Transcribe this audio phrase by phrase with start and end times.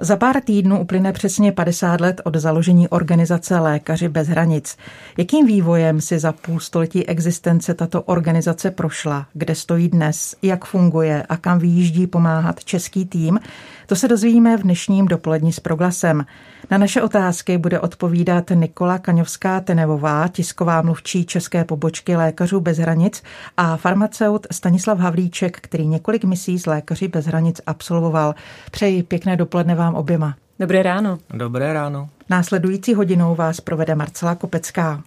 [0.00, 4.76] Za pár týdnů uplyne přesně 50 let od založení organizace Lékaři bez hranic.
[5.16, 9.26] Jakým vývojem si za půl století existence tato organizace prošla?
[9.32, 10.34] Kde stojí dnes?
[10.42, 11.22] Jak funguje?
[11.28, 13.40] A kam vyjíždí pomáhat český tým?
[13.86, 16.24] To se dozvíme v dnešním dopolední s proglasem.
[16.70, 23.22] Na naše otázky bude odpovídat Nikola Kaňovská-Tenevová, tisková mluvčí české pobočky Lékařů bez hranic
[23.56, 28.34] a farmaceut Stanislav Havlíček, který několik misí z Lékaři bez hranic absolvoval.
[28.70, 30.36] Přeji pěkné dopoledne vám oběma.
[30.58, 31.18] Dobré ráno.
[31.34, 32.08] Dobré ráno.
[32.30, 35.02] Následující hodinou vás provede Marcela Kopecká.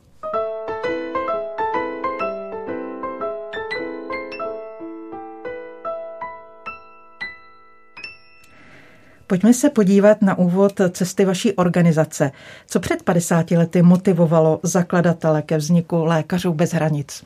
[9.27, 12.31] Pojďme se podívat na úvod cesty vaší organizace.
[12.67, 17.23] Co před 50 lety motivovalo zakladatele ke vzniku Lékařů bez hranic?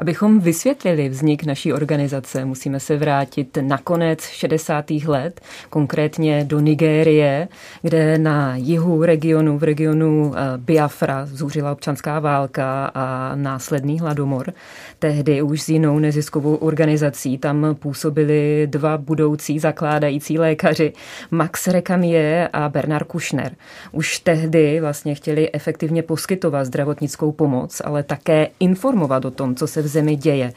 [0.00, 4.90] Abychom vysvětlili vznik naší organizace, musíme se vrátit na konec 60.
[4.90, 7.48] let, konkrétně do Nigérie,
[7.82, 14.52] kde na jihu regionu, v regionu eh, Biafra, zúřila občanská válka a následný hladomor.
[14.98, 20.92] Tehdy už s jinou neziskovou organizací tam působili dva budoucí zakládající lékaři,
[21.30, 23.52] Max Recamier a Bernard Kushner.
[23.92, 29.82] Už tehdy vlastně chtěli efektivně poskytovat zdravotnickou pomoc, ale také informovat o tom, co se
[29.82, 30.52] v zemi děje.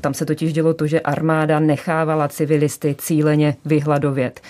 [0.00, 4.40] Tam se totiž dělo to, že armáda nechávala civilisty cíleně vyhladovět.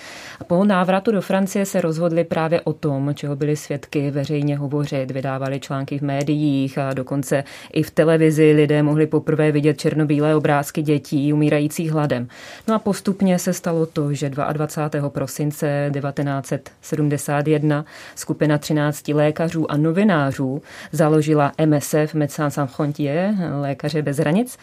[0.47, 5.59] Po návratu do Francie se rozhodli právě o tom, čeho byli svědky veřejně hovořit, vydávali
[5.59, 11.33] články v médiích a dokonce i v televizi lidé mohli poprvé vidět černobílé obrázky dětí
[11.33, 12.27] umírajících hladem.
[12.67, 15.09] No a postupně se stalo to, že 22.
[15.09, 20.61] prosince 1971 skupina 13 lékařů a novinářů
[20.91, 24.57] založila MSF Médecins Sans Frontières, lékaře bez hranic,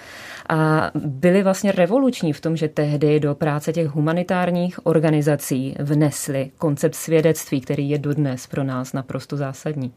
[0.49, 6.95] a byli vlastně revoluční v tom, že tehdy do práce těch humanitárních organizací vnesli koncept
[6.95, 9.93] svědectví, který je dodnes pro nás naprosto zásadní.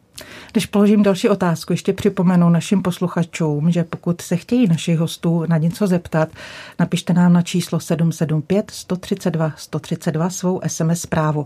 [0.52, 5.58] Když položím další otázku, ještě připomenu našim posluchačům, že pokud se chtějí našich hostů na
[5.58, 6.30] něco zeptat,
[6.80, 11.46] napište nám na číslo 775 132 132 svou SMS zprávu.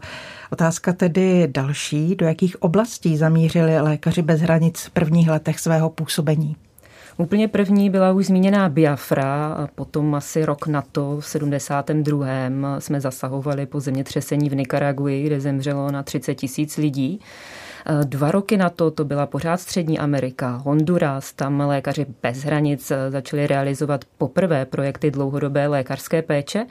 [0.52, 6.56] Otázka tedy další, do jakých oblastí zamířili lékaři bez hranic v prvních letech svého působení?
[7.18, 12.28] Úplně první byla už zmíněná Biafra, a potom asi rok na to, v 72.
[12.80, 17.20] jsme zasahovali po zemětřesení v Nikaraguji, kde zemřelo na 30 tisíc lidí.
[18.04, 23.48] Dva roky na to, to byla pořád Střední Amerika, Honduras, tam lékaři bez hranic začali
[23.48, 26.66] realizovat poprvé projekty dlouhodobé lékařské péče.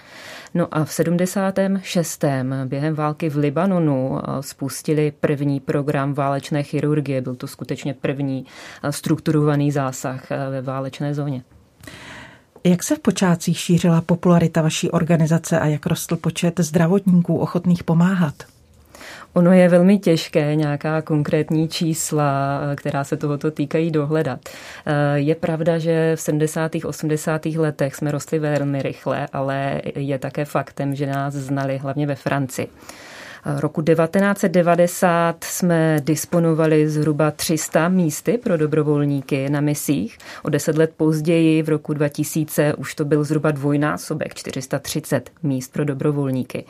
[0.55, 2.25] No a v 76.
[2.65, 7.21] během války v Libanonu spustili první program válečné chirurgie.
[7.21, 8.47] Byl to skutečně první
[8.91, 11.43] strukturovaný zásah ve válečné zóně.
[12.65, 18.35] Jak se v počátcích šířila popularita vaší organizace a jak rostl počet zdravotníků ochotných pomáhat?
[19.35, 24.41] Ono je velmi těžké nějaká konkrétní čísla, která se tohoto týkají, dohledat.
[25.15, 26.73] Je pravda, že v 70.
[26.85, 27.47] 80.
[27.47, 32.69] letech jsme rostli velmi rychle, ale je také faktem, že nás znali hlavně ve Francii.
[33.61, 40.19] Roku 1990 jsme disponovali zhruba 300 místy pro dobrovolníky na misích.
[40.43, 45.85] O deset let později, v roku 2000, už to byl zhruba dvojnásobek, 430 míst pro
[45.85, 46.65] dobrovolníky.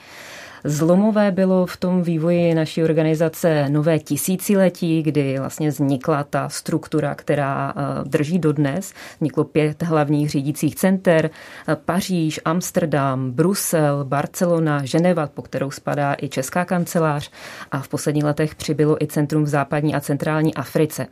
[0.66, 7.74] Zlomové bylo v tom vývoji naší organizace nové tisíciletí, kdy vlastně vznikla ta struktura, která
[7.76, 8.92] eh, drží dodnes.
[9.16, 11.30] Vzniklo pět hlavních řídících center,
[11.68, 17.30] eh, Paříž, Amsterdam, Brusel, Barcelona, Ženeva, po kterou spadá i Česká kancelář
[17.70, 21.06] a v posledních letech přibylo i centrum v západní a centrální Africe.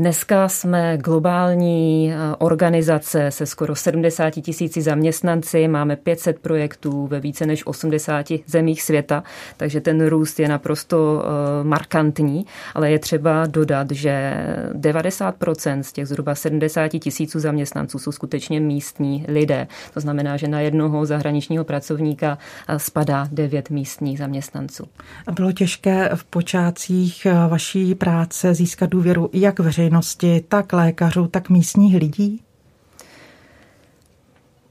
[0.00, 7.46] Dneska jsme globální eh, organizace se skoro 70 tisíci zaměstnanci, máme 500 projektů ve více
[7.46, 9.22] než 80 zemích světa,
[9.56, 14.34] takže ten růst je naprosto eh, markantní, ale je třeba dodat, že
[14.72, 19.66] 90% z těch zhruba 70 tisíců zaměstnanců jsou skutečně místní lidé.
[19.94, 24.84] To znamená, že na jednoho zahraničního pracovníka eh, spadá 9 místních zaměstnanců.
[25.32, 31.96] Bylo těžké v počátcích vaší práce získat důvěru jak veřejnosti, veřejnosti, tak lékařů, tak místních
[31.96, 32.40] lidí?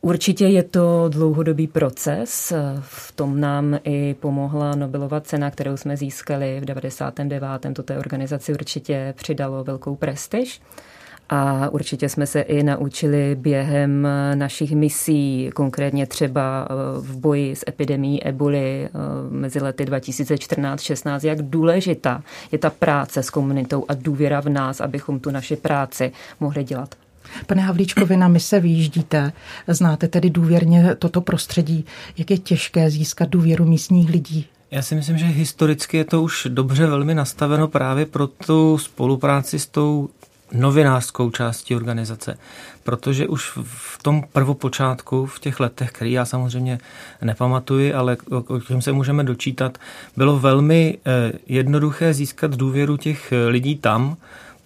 [0.02, 2.54] Určitě je to dlouhodobý proces.
[2.82, 7.44] V tom nám i pomohla Nobelova cena, kterou jsme získali v 99.
[7.74, 10.62] To té organizaci určitě přidalo velkou prestiž.
[11.30, 16.68] A určitě jsme se i naučili během našich misí, konkrétně třeba
[17.00, 18.90] v boji s epidemí eboli
[19.30, 25.20] mezi lety 2014-16, jak důležitá je ta práce s komunitou a důvěra v nás, abychom
[25.20, 26.96] tu naši práci mohli dělat.
[27.48, 29.32] Pane Havlíčko, vy na mise vyjíždíte,
[29.68, 31.86] znáte tedy důvěrně toto prostředí.
[32.18, 34.46] Jak je těžké získat důvěru místních lidí?
[34.72, 39.60] Já si myslím, že historicky je to už dobře velmi nastaveno právě pro tu spolupráci
[39.60, 40.10] s tou
[40.52, 42.38] novinářskou částí organizace,
[42.84, 46.80] protože už v tom prvopočátku, v těch letech, který já samozřejmě
[47.22, 48.18] nepamatuji, ale
[48.48, 49.78] o čem se můžeme dočítat,
[50.18, 54.18] bylo velmi eh, jednoduché získat důvěru těch eh, lidí tam,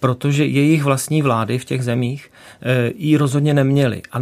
[0.02, 2.30] protože jejich vlastní vlády v těch zemích
[2.62, 4.02] eh, ji rozhodně neměly.
[4.12, 4.18] A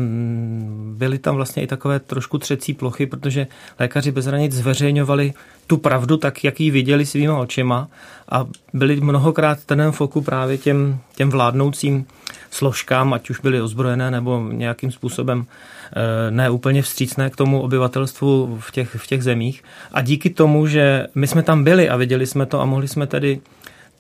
[0.93, 3.47] byly tam vlastně i takové trošku třecí plochy, protože
[3.79, 5.33] lékaři bez hranic zveřejňovali
[5.67, 7.89] tu pravdu tak, jak ji viděli svýma očima
[8.29, 12.07] a byli mnohokrát ten foku právě těm, těm vládnoucím
[12.51, 18.59] složkám, ať už byly ozbrojené nebo nějakým způsobem eh, ne úplně vstřícné k tomu obyvatelstvu
[18.61, 19.65] v těch, v těch zemích.
[19.93, 23.07] A díky tomu, že my jsme tam byli a viděli jsme to a mohli jsme
[23.07, 23.41] tedy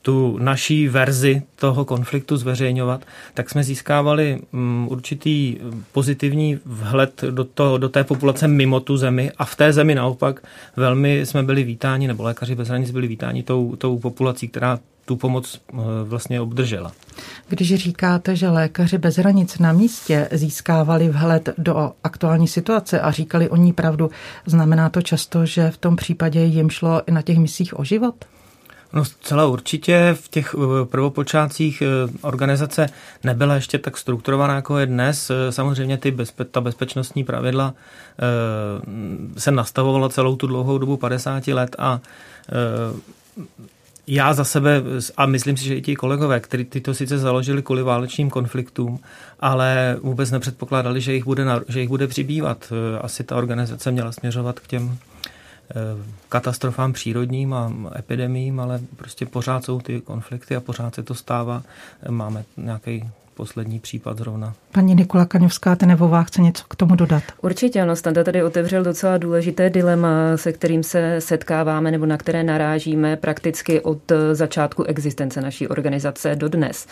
[0.03, 3.05] tu naší verzi toho konfliktu zveřejňovat,
[3.35, 5.57] tak jsme získávali mm, určitý
[5.93, 10.43] pozitivní vhled do, to, do té populace mimo tu zemi a v té zemi naopak
[10.77, 15.17] velmi jsme byli vítáni, nebo lékaři bez hranic byli vítáni tou, tou populací, která tu
[15.17, 16.93] pomoc eh, vlastně obdržela.
[17.49, 23.49] Když říkáte, že lékaři bez hranic na místě získávali vhled do aktuální situace a říkali
[23.49, 24.11] o ní pravdu,
[24.47, 28.15] znamená to často, že v tom případě jim šlo i na těch misích o život?
[28.93, 31.87] No zcela určitě v těch eh, prvopočátcích eh,
[32.23, 32.87] organizace
[33.25, 35.31] nebyla ještě tak strukturovaná, jako je dnes.
[35.31, 37.75] Eh, samozřejmě ty bezpe- ta bezpečnostní pravidla
[39.37, 42.01] se nastavovala celou tu dlouhou dobu 50 let a
[44.07, 44.83] já za sebe,
[45.17, 49.01] a myslím si, že i ti kolegové, kteří tyto sice založili kvůli válečným konfliktům,
[49.41, 52.73] ale vůbec nepředpokládali, že jich bude, že jich bude přibývat.
[53.01, 54.99] Asi ta organizace měla směřovat k těm
[56.29, 61.63] katastrofám přírodním a epidemím, ale prostě pořád jsou ty konflikty a pořád se to stává.
[62.09, 64.55] Máme nějaký poslední případ zrovna.
[64.73, 67.23] Paní Nikola Kaňovská Tenevová chce něco k tomu dodat.
[67.43, 72.43] Určitě, ano, Standa tady otevřel docela důležité dilema, se kterým se setkáváme nebo na které
[72.45, 76.87] narážíme prakticky od začátku existence naší organizace do dnes.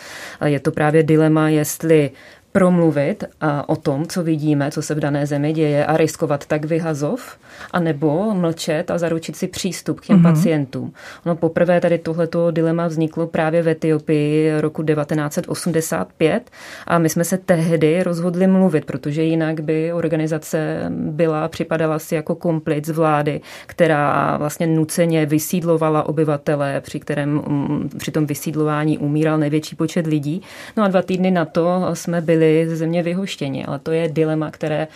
[0.45, 2.11] Je to právě dilema, jestli
[2.51, 6.65] promluvit a o tom, co vidíme, co se v dané zemi děje a riskovat tak
[6.65, 7.37] vyhazov,
[7.71, 10.33] anebo mlčet a zaručit si přístup k těm mm-hmm.
[10.33, 10.93] pacientům.
[11.25, 16.51] No poprvé tady tohleto dilema vzniklo právě v Etiopii roku 1985
[16.87, 22.35] a my jsme se tehdy rozhodli mluvit, protože jinak by organizace byla, připadala si jako
[22.35, 29.75] komplic vlády, která vlastně nuceně vysídlovala obyvatele, při kterém mm, při tom vysídlování umíral největší
[29.75, 30.41] počet lidí.
[30.77, 33.65] No a dva týdny na to jsme byli byli ze země vyhoštěni.
[33.65, 34.87] Ale to je dilema, které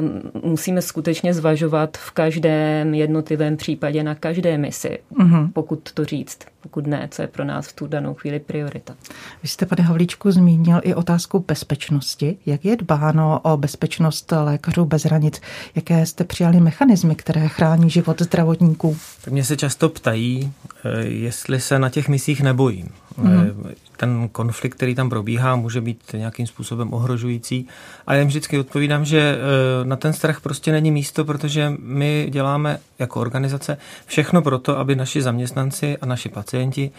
[0.00, 5.50] um, musíme skutečně zvažovat v každém jednotlivém případě na každé misi, uh-huh.
[5.52, 6.38] pokud to říct.
[6.60, 8.94] Pokud ne, co je pro nás v tu danou chvíli priorita.
[9.42, 12.36] Vy jste, pane Havlíčku, zmínil i otázku bezpečnosti.
[12.46, 15.40] Jak je dbáno o bezpečnost lékařů bez hranic?
[15.74, 18.96] Jaké jste přijali mechanismy, které chrání život zdravotníků?
[19.24, 20.52] Tak mě se často ptají,
[20.84, 22.88] eh, jestli se na těch misích nebojím.
[23.18, 23.74] Mm-hmm.
[23.96, 27.68] Ten konflikt, který tam probíhá, může být nějakým způsobem ohrožující.
[28.06, 32.28] A já jim vždycky odpovídám, že eh, na ten strach prostě není místo, protože my
[32.30, 36.90] děláme jako organizace všechno pro to, aby naši zaměstnanci a naši pacienti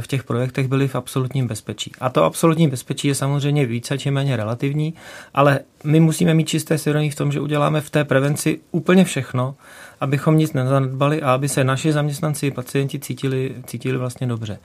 [0.00, 1.92] v těch projektech byli v absolutním bezpečí.
[2.00, 4.94] A to absolutní bezpečí je samozřejmě více či méně relativní,
[5.34, 9.54] ale my musíme mít čisté svědomí v tom, že uděláme v té prevenci úplně všechno,
[10.00, 14.58] abychom nic nezanedbali a aby se naši zaměstnanci i pacienti cítili, cítili vlastně dobře.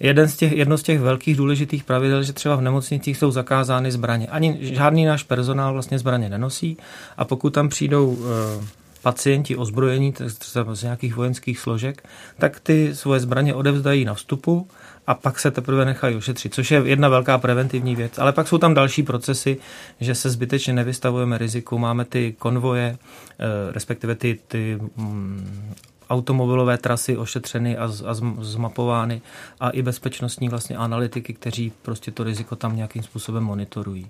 [0.00, 3.92] Jeden z těch, jedno z těch velkých důležitých pravidel, že třeba v nemocnicích jsou zakázány
[3.92, 4.26] zbraně.
[4.26, 6.76] Ani žádný náš personál vlastně zbraně nenosí
[7.16, 13.20] a pokud tam přijdou e, pacienti ozbrojení třeba z nějakých vojenských složek, tak ty svoje
[13.20, 14.68] zbraně odevzdají na vstupu
[15.06, 18.18] a pak se teprve nechají ošetřit, což je jedna velká preventivní věc.
[18.18, 19.56] Ale pak jsou tam další procesy,
[20.00, 21.78] že se zbytečně nevystavujeme riziku.
[21.78, 25.74] Máme ty konvoje, eh, respektive ty, ty mm,
[26.10, 29.22] automobilové trasy ošetřeny a, a zmapovány
[29.60, 34.08] a i bezpečnostní vlastně analytiky, kteří prostě to riziko tam nějakým způsobem monitorují.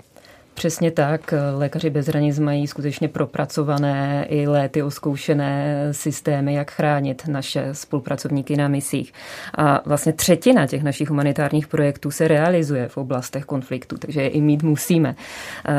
[0.57, 1.35] Přesně tak.
[1.57, 8.69] Lékaři bez hranic mají skutečně propracované i léty oskoušené systémy, jak chránit naše spolupracovníky na
[8.69, 9.13] misích.
[9.59, 14.41] A vlastně třetina těch našich humanitárních projektů se realizuje v oblastech konfliktu, takže je i
[14.41, 15.15] mít musíme.
[15.69, 15.73] Eh,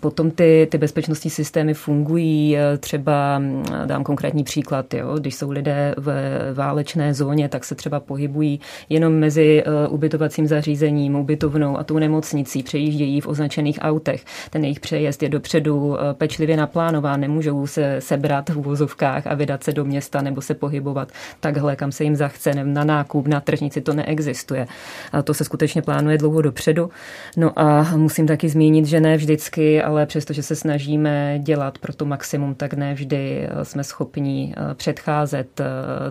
[0.00, 3.42] potom ty, ty bezpečnostní systémy fungují, eh, třeba
[3.86, 6.12] dám konkrétní příklad, jo, když jsou lidé v
[6.54, 12.62] válečné zóně, tak se třeba pohybují jenom mezi eh, ubytovacím zařízením, ubytovnou a tou nemocnicí,
[12.62, 14.24] přejíždějí v označených autech autech.
[14.50, 19.64] Ten jejich přejezd je dopředu eh, pečlivě naplánován, nemůžou se sebrat v úvozovkách a vydat
[19.64, 23.80] se do města nebo se pohybovat takhle, kam se jim zachce, na nákup, na tržnici,
[23.80, 24.66] to neexistuje.
[25.12, 26.90] A to se skutečně plánuje dlouho dopředu.
[27.36, 32.04] No a musím taky zmínit, že ne vždycky, ale přestože se snažíme dělat pro to
[32.04, 35.60] maximum, tak ne vždy eh, jsme schopni eh, předcházet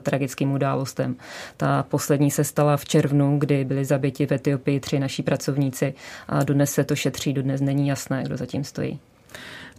[0.02, 1.16] tragickým událostem.
[1.58, 5.94] Ta poslední se stala v červnu, kdy byli zabiti v Etiopii tři naši pracovníci
[6.28, 9.00] a dodnes se to šetří, dodnes není jasné, kdo zatím stojí.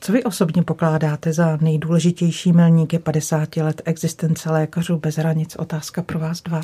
[0.01, 5.57] Co vy osobně pokládáte za nejdůležitější milníky 50 let existence lékařů bez hranic?
[5.57, 6.61] Otázka pro vás dva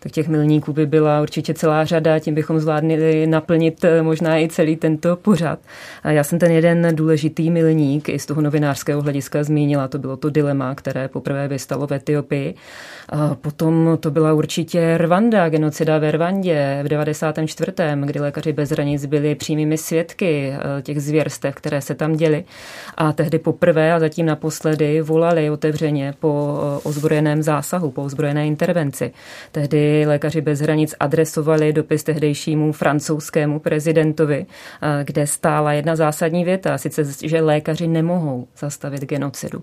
[0.00, 4.48] tak těch milníků by byla určitě celá řada, tím bychom zvládli naplnit eh, možná i
[4.48, 5.58] celý tento pořad.
[6.02, 10.16] A já jsem ten jeden důležitý milník i z toho novinářského hlediska zmínila, to bylo
[10.16, 12.54] to dilema, které poprvé vystalo v Etiopii.
[13.08, 17.72] A potom to byla určitě Rwanda, genocida ve Rwandě v 94.,
[18.04, 22.44] kdy lékaři bez hranic byli přímými svědky eh, těch zvěrstev, které se tam děly.
[22.96, 29.12] A tehdy poprvé a zatím naposledy volali otevřeně po eh, ozbrojeném zásahu, po ozbrojené intervenci.
[29.52, 34.46] Tehdy lékaři bez hranic adresovali dopis tehdejšímu francouzskému prezidentovi,
[35.04, 39.62] kde stála jedna zásadní věta, sice, že lékaři nemohou zastavit genocidu.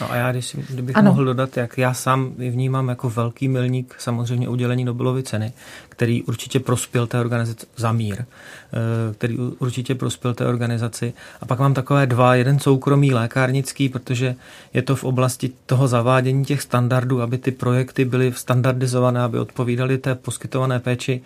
[0.00, 1.10] No a já, když, kdybych ano.
[1.10, 5.52] mohl dodat, jak já sám vnímám jako velký milník samozřejmě udělení Nobelovy ceny,
[5.98, 11.12] který určitě prospěl té organizaci za mír, eh, který určitě prospěl té organizaci.
[11.40, 14.34] A pak mám takové dva, jeden soukromý lékárnický, protože
[14.74, 19.98] je to v oblasti toho zavádění těch standardů, aby ty projekty byly standardizované, aby odpovídaly
[19.98, 21.20] té poskytované péči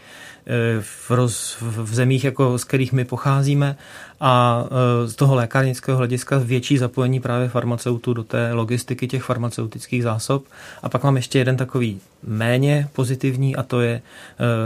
[0.47, 3.77] eh, v, roz, v zemích, jako z kterých my pocházíme
[4.21, 10.03] a eh, z toho lékárnického hlediska větší zapojení právě farmaceutů do té logistiky těch farmaceutických
[10.03, 10.45] zásob.
[10.83, 14.03] A pak mám ještě jeden takový méně pozitivní a to je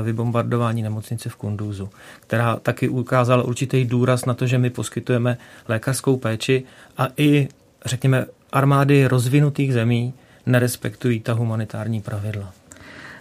[0.02, 1.88] vybombardování nemocnice v Kunduzu,
[2.20, 5.38] která taky ukázala určitý důraz na to, že my poskytujeme
[5.68, 6.64] lékařskou péči
[6.98, 7.48] a i,
[7.84, 10.14] řekněme, armády rozvinutých zemí
[10.46, 12.52] nerespektují ta humanitární pravidla.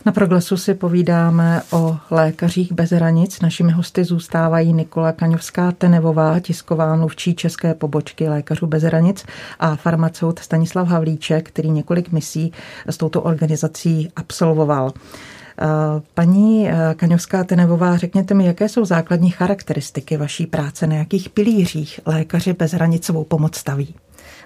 [0.05, 3.41] Na proglasu si povídáme o lékařích bez hranic.
[3.41, 9.25] Našimi hosty zůstávají Nikola Kaňovská Tenevová, tisková mluvčí české pobočky lékařů bez hranic
[9.59, 12.51] a farmaceut Stanislav Havlíček, který několik misí
[12.85, 14.93] s touto organizací absolvoval.
[16.13, 22.53] Paní Kaňovská Tenevová, řekněte mi, jaké jsou základní charakteristiky vaší práce, na jakých pilířích lékaři
[22.53, 23.95] bez hranic svou pomoc staví?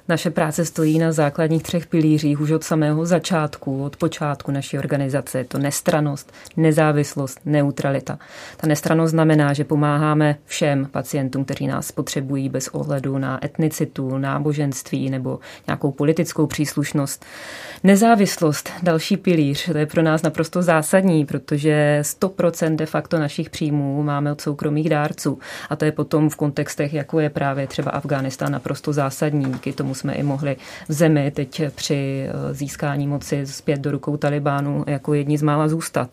[0.10, 5.38] Naše práce stojí na základních třech pilířích už od samého začátku, od počátku naší organizace.
[5.38, 8.20] Je to nestranost, nezávislost, neutralita.
[8.58, 15.10] Ta nestranost znamená, že pomáháme všem pacientům, kteří nás potřebují bez ohledu na etnicitu, náboženství
[15.10, 17.26] nebo nějakou politickou příslušnost.
[17.84, 24.04] Nezávislost, další pilíř, to je pro nás naprosto zásadní, protože 100% de facto našich příjmů
[24.04, 25.40] máme od soukromých dárců.
[25.70, 29.46] A to je potom v kontextech, jako je právě třeba Afghánistán, naprosto zásadní.
[29.46, 34.18] Díky tomu jsme i mohli v zemi teď při eh, získání moci zpět do rukou
[34.18, 36.10] Talibánu jako jedni z mála zůstat.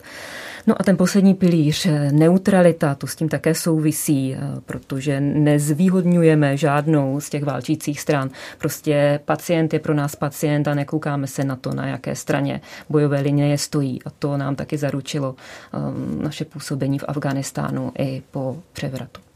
[0.67, 6.57] No a ten poslední pilíř, eh, neutralita, to s tím také souvisí, eh, protože nezvýhodňujeme
[6.57, 8.29] žádnou z těch válčících stran.
[8.57, 13.21] Prostě pacient je pro nás pacient a nekoukáme se na to, na jaké straně bojové
[13.21, 13.99] linie stojí.
[14.05, 19.26] A to nám taky zaručilo um, naše působení v Afganistánu i po převratu.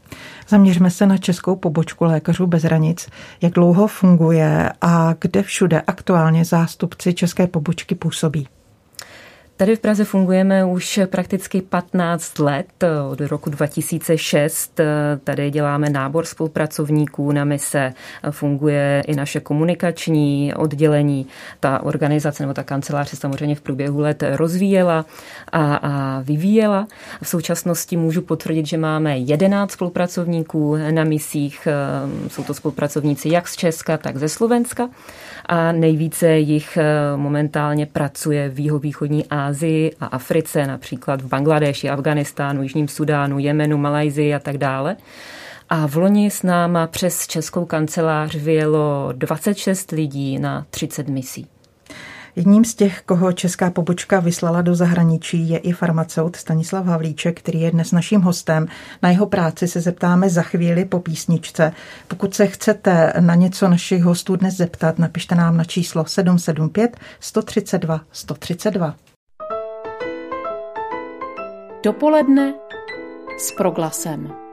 [0.48, 3.08] Zaměřme se na českou pobočku lékařů bez hranic.
[3.40, 8.48] Jak dlouho funguje a kde všude aktuálně zástupci české pobočky působí?
[9.62, 14.80] Tady v Praze fungujeme už prakticky 15 let, od roku 2006.
[15.24, 17.92] Tady děláme nábor spolupracovníků na mise,
[18.30, 21.26] funguje i naše komunikační oddělení.
[21.60, 25.06] Ta organizace nebo ta kancelář se samozřejmě v průběhu let rozvíjela
[25.52, 26.86] a, a vyvíjela.
[27.22, 31.68] V současnosti můžu potvrdit, že máme 11 spolupracovníků na misích.
[32.28, 34.88] Jsou to spolupracovníci jak z Česka, tak ze Slovenska
[35.46, 36.78] a nejvíce jich
[37.16, 44.34] momentálně pracuje v jihovýchodní Ázii a Africe, například v Bangladeši, Afganistánu, Jižním Sudánu, Jemenu, Malajzii
[44.34, 44.96] a tak dále.
[45.68, 51.46] A v loni s náma přes českou kancelář vyjelo 26 lidí na 30 misí.
[52.36, 57.60] Jedním z těch, koho česká pobočka vyslala do zahraničí, je i farmaceut Stanislav Havlíček, který
[57.60, 58.66] je dnes naším hostem.
[59.02, 61.72] Na jeho práci se zeptáme za chvíli po písničce.
[62.08, 68.00] Pokud se chcete na něco našich hostů dnes zeptat, napište nám na číslo 775 132
[68.12, 68.94] 132.
[71.84, 72.54] Dopoledne
[73.38, 74.51] s proglasem.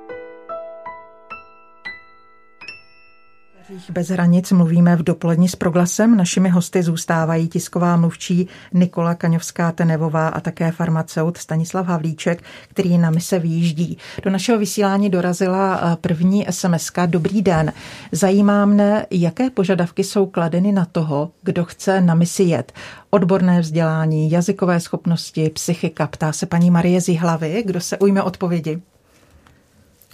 [3.90, 6.18] Bez hranic mluvíme v dopoledni s proglasem.
[6.18, 13.40] Našimi hosty zůstávají tisková mluvčí Nikola Kaňovská-Tenevová a také farmaceut Stanislav Havlíček, který na mise
[13.40, 13.98] výjíždí.
[14.24, 17.74] Do našeho vysílání dorazila eh, první sms Dobrý den.
[18.12, 22.74] Zajímá mne, jaké požadavky jsou kladeny na toho, kdo chce na misi jet.
[23.10, 26.08] Odborné vzdělání, jazykové schopnosti, psychika.
[26.08, 28.82] Ptá se paní Marie Zihlavy, kdo se ujme odpovědi.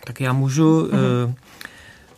[0.03, 0.89] Tak já můžu...
[0.91, 1.03] Mhm.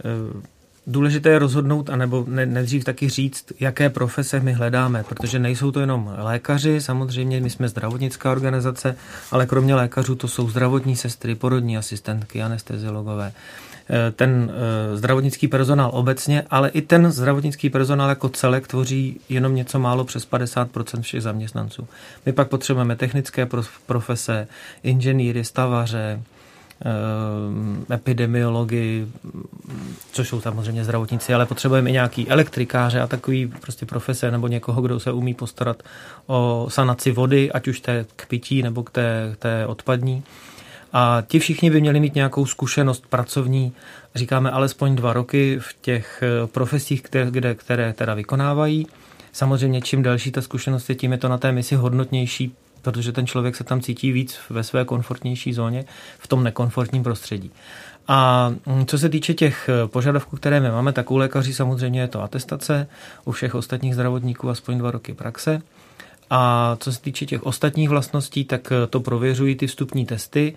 [0.06, 0.42] Uh, uh,
[0.88, 5.80] důležité je rozhodnout, anebo ne, nejdřív taky říct, jaké profese my hledáme, protože nejsou to
[5.80, 8.96] jenom lékaři, samozřejmě my jsme zdravotnická organizace,
[9.32, 13.32] ale kromě lékařů to jsou zdravotní sestry, porodní asistentky, anesteziologové,
[13.90, 19.56] eh, ten eh, zdravotnický personál obecně, ale i ten zdravotnický personál jako celek tvoří jenom
[19.56, 21.88] něco málo přes 50% všech zaměstnanců.
[22.26, 23.48] My pak potřebujeme technické
[23.86, 24.48] profese,
[24.84, 26.22] inženýry, stavaře,
[27.94, 29.08] epidemiologi,
[30.12, 34.82] což jsou samozřejmě zdravotníci, ale potřebujeme i nějaký elektrikáře a takový prostě profese nebo někoho,
[34.82, 35.84] kdo se umí postarat
[36.28, 40.24] o sanaci vody, ať už té k pití nebo k té, té odpadní.
[40.94, 43.74] A ti všichni by měli mít nějakou zkušenost pracovní,
[44.16, 48.88] říkáme alespoň dva roky v těch eh, profesích, které, kde, které teda vykonávají.
[49.32, 53.28] Samozřejmě čím delší ta zkušenost je, tím je to na té misi hodnotnější protože ten
[53.28, 55.86] člověk se tam cítí víc ve své komfortnější zóně,
[56.20, 57.52] v tom nekomfortním prostředí.
[58.08, 62.02] A mm, co se týče těch eh, požadavků, které my máme, tak u lékaří samozřejmě
[62.02, 62.88] je to atestace,
[63.26, 65.62] u všech ostatních zdravotníků aspoň dva roky praxe.
[66.30, 70.54] A co se týče těch ostatních vlastností, tak eh, to prověřují ty vstupní testy.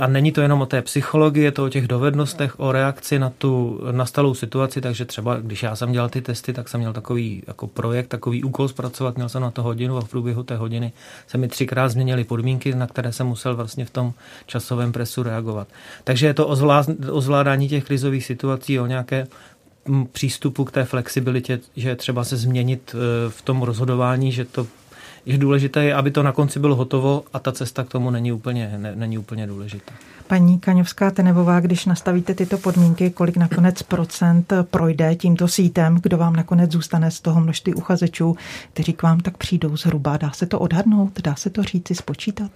[0.00, 3.30] A není to jenom o té psychologii, je to o těch dovednostech, o reakci na
[3.30, 7.42] tu nastalou situaci, takže třeba když já jsem dělal ty testy, tak jsem měl takový
[7.46, 10.92] jako projekt, takový úkol zpracovat, měl jsem na to hodinu a v průběhu té hodiny
[11.26, 14.12] se mi třikrát změnily podmínky, na které jsem musel vlastně v tom
[14.46, 15.68] časovém presu reagovat.
[16.04, 16.46] Takže je to
[17.10, 19.26] o zvládání těch krizových situací, o nějaké
[19.86, 24.66] mm, přístupu k té flexibilitě, že třeba se změnit eh, v tom rozhodování, že to
[25.28, 28.32] že důležité je, aby to na konci bylo hotovo a ta cesta k tomu není
[28.32, 29.92] úplně, ne, není úplně důležitá.
[30.26, 36.36] Paní Kaňovská Tenevová, když nastavíte tyto podmínky, kolik nakonec procent projde tímto sítem, kdo vám
[36.36, 38.36] nakonec zůstane z toho množství uchazečů,
[38.72, 40.16] kteří k vám tak přijdou zhruba?
[40.16, 41.20] Dá se to odhadnout?
[41.20, 42.50] Dá se to říci, spočítat?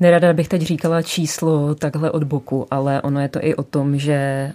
[0.00, 3.98] Nerada bych teď říkala číslo takhle od boku, ale ono je to i o tom,
[3.98, 4.52] že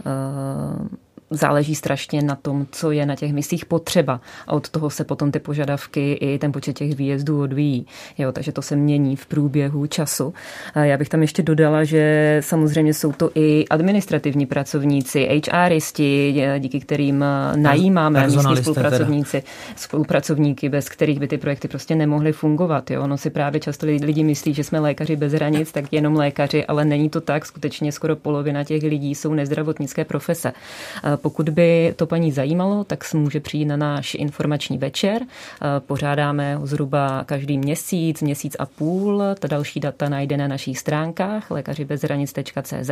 [0.81, 0.87] uh,
[1.33, 4.21] záleží strašně na tom, co je na těch misích potřeba.
[4.47, 7.85] A od toho se potom ty požadavky i ten počet těch výjezdů odvíjí.
[8.17, 10.33] Jo, takže to se mění v průběhu času.
[10.73, 16.79] A já bych tam ještě dodala, že samozřejmě jsou to i administrativní pracovníci, HRisti, díky
[16.79, 19.53] kterým najímáme místní spolupracovníci, teda.
[19.75, 22.91] spolupracovníky, bez kterých by ty projekty prostě nemohly fungovat.
[22.91, 23.03] Jo.
[23.03, 26.85] Ono si právě často lidi myslí, že jsme lékaři bez hranic, tak jenom lékaři, ale
[26.85, 27.45] není to tak.
[27.45, 30.53] Skutečně skoro polovina těch lidí jsou nezdravotnické profese.
[31.23, 35.21] Pokud by to paní zajímalo, tak může přijít na náš informační večer.
[35.79, 39.23] Pořádáme ho zhruba každý měsíc, měsíc a půl.
[39.39, 42.91] Ta další data najde na našich stránkách lékařibezhranic.cz.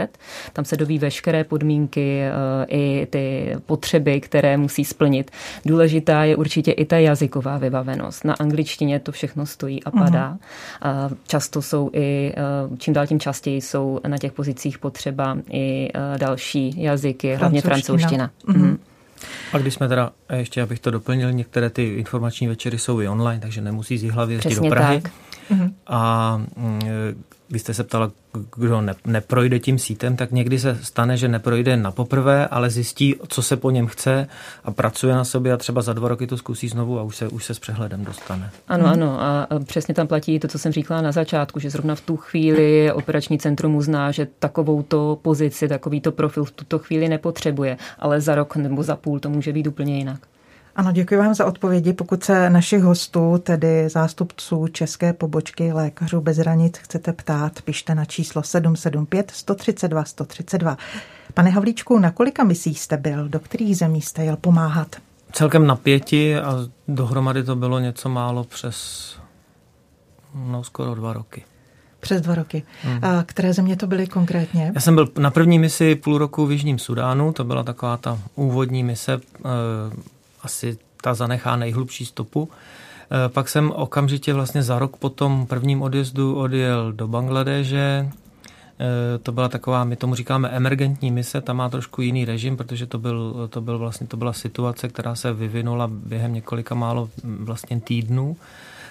[0.53, 2.31] Tam se doví veškeré podmínky e,
[2.67, 5.31] i ty potřeby, které musí splnit.
[5.65, 8.25] Důležitá je určitě i ta jazyková vybavenost.
[8.25, 10.37] Na angličtině to všechno stojí a padá.
[10.81, 11.17] Uh-huh.
[11.27, 12.33] Často jsou i,
[12.77, 18.73] čím dál tím častěji jsou na těch pozicích potřeba i další jazyky, hlavně francouzština Ukrajina.
[18.73, 18.77] Mm-hmm.
[19.53, 23.41] A když jsme teda, ještě abych to doplnil, některé ty informační večery jsou i online,
[23.41, 25.01] takže nemusí z hlavy jezdit do Prahy.
[25.01, 25.11] Tak.
[25.51, 25.73] Mm-hmm.
[25.87, 26.79] A mm,
[27.51, 28.11] vy jste se ptala,
[28.55, 33.15] kdo ne, neprojde tím sítem, tak někdy se stane, že neprojde na poprvé, ale zjistí,
[33.27, 34.27] co se po něm chce
[34.63, 37.27] a pracuje na sobě a třeba za dva roky to zkusí znovu a už se,
[37.27, 38.49] už se s přehledem dostane.
[38.67, 42.01] Ano, ano a přesně tam platí to, co jsem říkala na začátku, že zrovna v
[42.01, 48.21] tu chvíli operační centrum uzná, že takovouto pozici, takovýto profil v tuto chvíli nepotřebuje, ale
[48.21, 50.30] za rok nebo za půl to může být úplně jinak.
[50.75, 51.93] Ano, děkuji vám za odpovědi.
[51.93, 58.05] Pokud se našich hostů, tedy zástupců České pobočky lékařů bez hranic, chcete ptát, pište na
[58.05, 60.77] číslo 775 132 132.
[61.33, 63.29] Pane Havlíčku, na kolika misích jste byl?
[63.29, 64.95] Do kterých zemí jste jel pomáhat?
[65.31, 66.57] Celkem na pěti a
[66.87, 69.15] dohromady to bylo něco málo přes
[70.35, 71.43] no, skoro dva roky.
[71.99, 72.63] Přes dva roky.
[72.83, 72.99] Hmm.
[73.05, 74.71] A které země to byly konkrétně?
[74.75, 78.19] Já jsem byl na první misi půl roku v Jižním Sudánu, to byla taková ta
[78.35, 79.19] úvodní mise,
[80.43, 82.49] asi ta zanechá nejhlubší stopu.
[83.27, 88.09] Pak jsem okamžitě vlastně za rok po tom prvním odjezdu odjel do Bangladeže,
[89.23, 92.97] to byla taková, my tomu říkáme emergentní mise, ta má trošku jiný režim, protože to,
[92.97, 98.37] byl, to, byl vlastně, to byla situace, která se vyvinula během několika málo vlastně týdnů.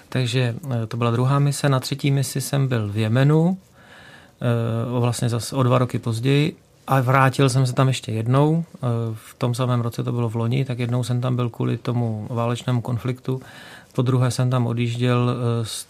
[0.09, 0.55] Takže
[0.87, 1.69] to byla druhá mise.
[1.69, 3.57] Na třetí misi jsem byl v Jemenu,
[4.99, 8.65] vlastně zase o dva roky později a vrátil jsem se tam ještě jednou.
[9.13, 12.27] V tom samém roce to bylo v loni, tak jednou jsem tam byl kvůli tomu
[12.29, 13.41] válečnému konfliktu.
[13.93, 15.35] Po druhé jsem tam odjížděl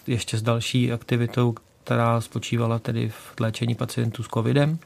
[0.08, 4.80] ještě s další aktivitou, která spočívala tedy v léčení pacientů s covidem.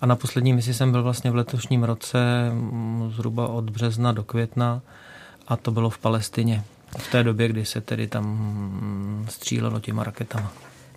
[0.00, 4.24] A na poslední misi jsem byl vlastně v letošním roce mm, zhruba od března do
[4.24, 4.80] května
[5.48, 6.64] a to bylo v Palestině.
[6.98, 10.52] V té době, kdy se tedy tam mm, střílelo těma raketama.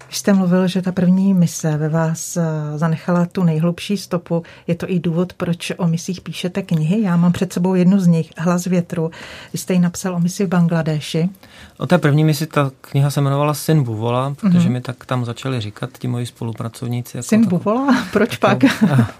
[0.08, 2.44] Když jste mluvil, že ta první mise ve vás eh,
[2.76, 7.02] zanechala tu nejhlubší stopu, je to i důvod, proč o misích píšete knihy?
[7.02, 9.12] Já mám před sebou jednu z nich, Hlas větru.
[9.54, 11.30] Vy jste ji napsal o misi v Bangladeši.
[11.78, 14.72] O té první misi ta kniha se jmenovala Syn Buvola, protože mm-hmm.
[14.72, 17.18] mi tak tam začali říkat ti moji spolupracovníci.
[17.18, 18.06] Jako Syn tak, Buvola?
[18.14, 18.58] Proč jako, pak?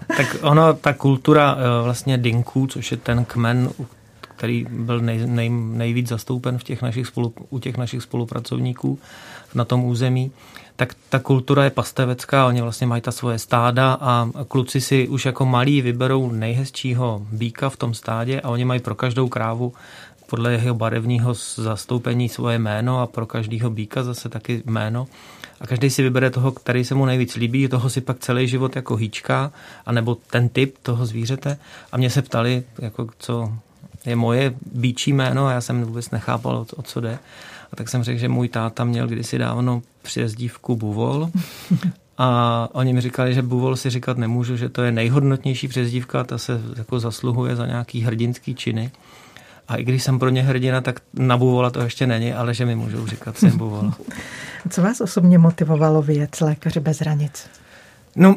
[0.16, 3.70] tak ono, ta kultura eh, vlastně Dinků, což je ten kmen,
[4.38, 8.98] který byl nej, nej, nejvíc zastoupen v těch našich spolu, u těch našich spolupracovníků
[9.54, 10.32] na tom území,
[10.76, 15.26] tak ta kultura je pastevecká, oni vlastně mají ta svoje stáda a kluci si už
[15.26, 19.72] jako malí vyberou nejhezčího býka v tom stádě a oni mají pro každou krávu
[20.26, 25.06] podle jeho barevního zastoupení svoje jméno a pro každého býka zase taky jméno.
[25.60, 28.76] A každý si vybere toho, který se mu nejvíc líbí, toho si pak celý život
[28.76, 29.52] jako hýčká,
[29.86, 31.58] anebo ten typ toho zvířete.
[31.92, 33.52] A mě se ptali, jako co
[34.08, 37.18] je moje býčí jméno a já jsem vůbec nechápal, o, o co jde.
[37.72, 41.30] A tak jsem řekl, že můj táta měl kdysi dávno přijezdívku Buvol
[42.18, 46.38] a oni mi říkali, že Buvol si říkat nemůžu, že to je nejhodnotnější přezdívka, ta
[46.38, 48.90] se jako zasluhuje za nějaký hrdinský činy.
[49.68, 52.66] A i když jsem pro ně hrdina, tak na Buvola to ještě není, ale že
[52.66, 53.94] mi můžou říkat syn Buvola.
[54.70, 57.46] Co vás osobně motivovalo vyjet lékaři bez hranic?
[58.16, 58.36] No,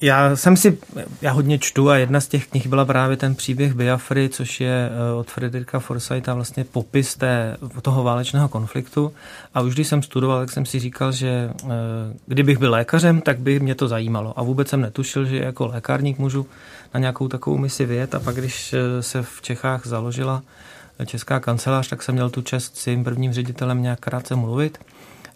[0.00, 0.78] já jsem si,
[1.22, 4.90] já hodně čtu a jedna z těch knih byla právě ten příběh Biafry, což je
[4.90, 9.12] eh, od Frederika Forsyta vlastně popis té, toho válečného konfliktu.
[9.54, 11.68] A už když jsem studoval, tak jsem si říkal, že eh,
[12.26, 14.38] kdybych byl lékařem, tak by mě to zajímalo.
[14.38, 16.46] A vůbec jsem netušil, že jako lékárník můžu
[16.94, 18.14] na nějakou takovou misi vyjet.
[18.14, 20.42] A pak, když eh, se v Čechách založila
[21.06, 24.78] Česká kancelář, tak jsem měl tu čest s jejím prvním ředitelem nějak krátce mluvit.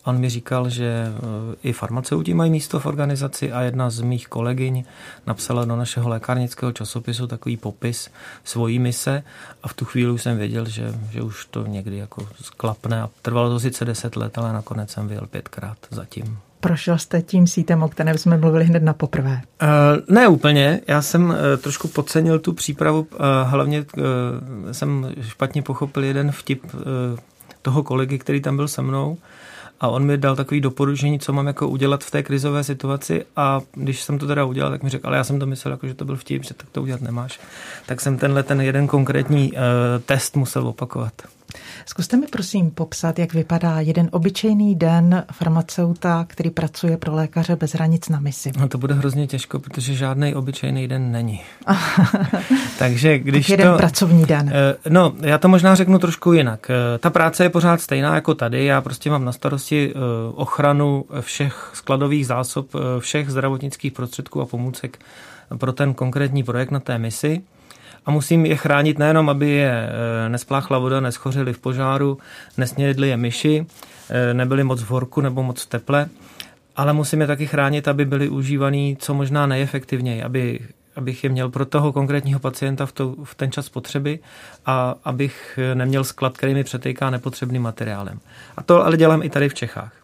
[0.05, 4.29] On mi říkal, že eh, i farmaceuti mají místo v organizaci a jedna z mých
[4.29, 4.85] kolegyň
[5.27, 8.11] napsala do našeho lékárnického časopisu takový popis
[8.45, 9.23] svojí mise
[9.63, 13.11] a v tu chvíli už jsem věděl, že, že už to někdy jako sklapne a
[13.23, 16.39] trvalo to sice deset let, ale nakonec jsem vyjel pětkrát zatím.
[16.61, 19.43] Prošel jste tím sítem, o kterém jsme mluvili hned na poprvé?
[19.63, 20.81] Uh, ne úplně.
[20.87, 23.01] Já jsem uh, trošku podcenil tu přípravu.
[23.01, 23.07] Uh,
[23.45, 24.05] hlavně uh,
[24.73, 26.81] jsem špatně pochopil jeden vtip uh,
[27.63, 29.19] toho kolegy, který tam byl se mnou
[29.81, 33.61] a on mi dal takový doporučení, co mám jako udělat v té krizové situaci a
[33.75, 35.95] když jsem to teda udělal, tak mi řekl, ale já jsem to myslel, jako, že
[35.95, 37.41] to byl vtip, že tak to udělat nemáš.
[37.87, 39.59] Tak jsem tenhle ten jeden konkrétní uh,
[40.07, 41.13] test musel opakovat.
[41.87, 47.75] Zkuste mi prosím popsat, jak vypadá jeden obyčejný den farmaceuta, který pracuje pro lékaře bez
[47.75, 48.53] hranic na misi.
[48.59, 51.41] No to bude hrozně těžko, protože žádný obyčejný den není.
[52.79, 54.53] Takže když tak jeden to, pracovní den.
[54.55, 56.71] Eh, no, já to možná řeknu trošku jinak.
[56.71, 58.65] Eh, ta práce je pořád stejná jako tady.
[58.65, 59.99] Já prostě mám na starosti eh,
[60.35, 64.99] ochranu všech skladových zásob, všech zdravotnických prostředků a pomůcek
[65.59, 67.43] pro ten konkrétní projekt na té misi
[68.07, 72.19] a musím je chránit nejenom, aby je e, nespláchla voda, neschořili v požáru,
[72.57, 73.67] nesnědli je myši,
[74.11, 76.09] e, nebyli moc v horku nebo moc v teple,
[76.77, 80.61] ale musím je taky chránit, aby byly užívaný co možná nejefektivněji, aby
[80.97, 84.19] abych je měl pro toho konkrétního pacienta v, to, v ten čas potřeby
[84.67, 88.21] a abych neměl sklad, který mi přetejká nepotřebným materiálem.
[88.57, 90.00] A to ale dělám i tady v Čechách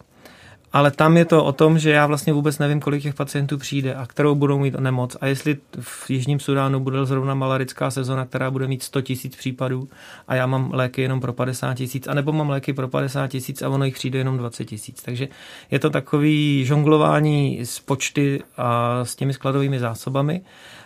[0.73, 3.95] ale tam je to o tom, že já vlastně vůbec nevím, kolik těch pacientů přijde
[3.95, 5.17] a kterou budou mít nemoc.
[5.21, 9.89] A jestli v Jižním Sudánu bude zrovna malarická sezona, která bude mít 100 tisíc případů
[10.27, 13.69] a já mám léky jenom pro 50 tisíc, anebo mám léky pro 50 tisíc a
[13.69, 15.01] ono jich přijde jenom 20 tisíc.
[15.03, 15.27] Takže
[15.71, 20.41] je to takový žonglování s počty a s těmi skladovými zásobami.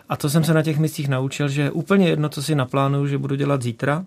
[0.09, 3.17] A to jsem se na těch misích naučil, že úplně jedno, co si naplánuju, že
[3.17, 4.05] budu dělat zítra,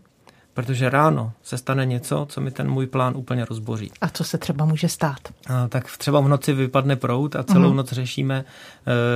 [0.54, 3.90] protože ráno se stane něco, co mi ten můj plán úplně rozboří.
[4.00, 5.18] A co se třeba může stát?
[5.46, 7.74] A, tak třeba v noci vypadne prout a celou uh-huh.
[7.74, 8.44] noc řešíme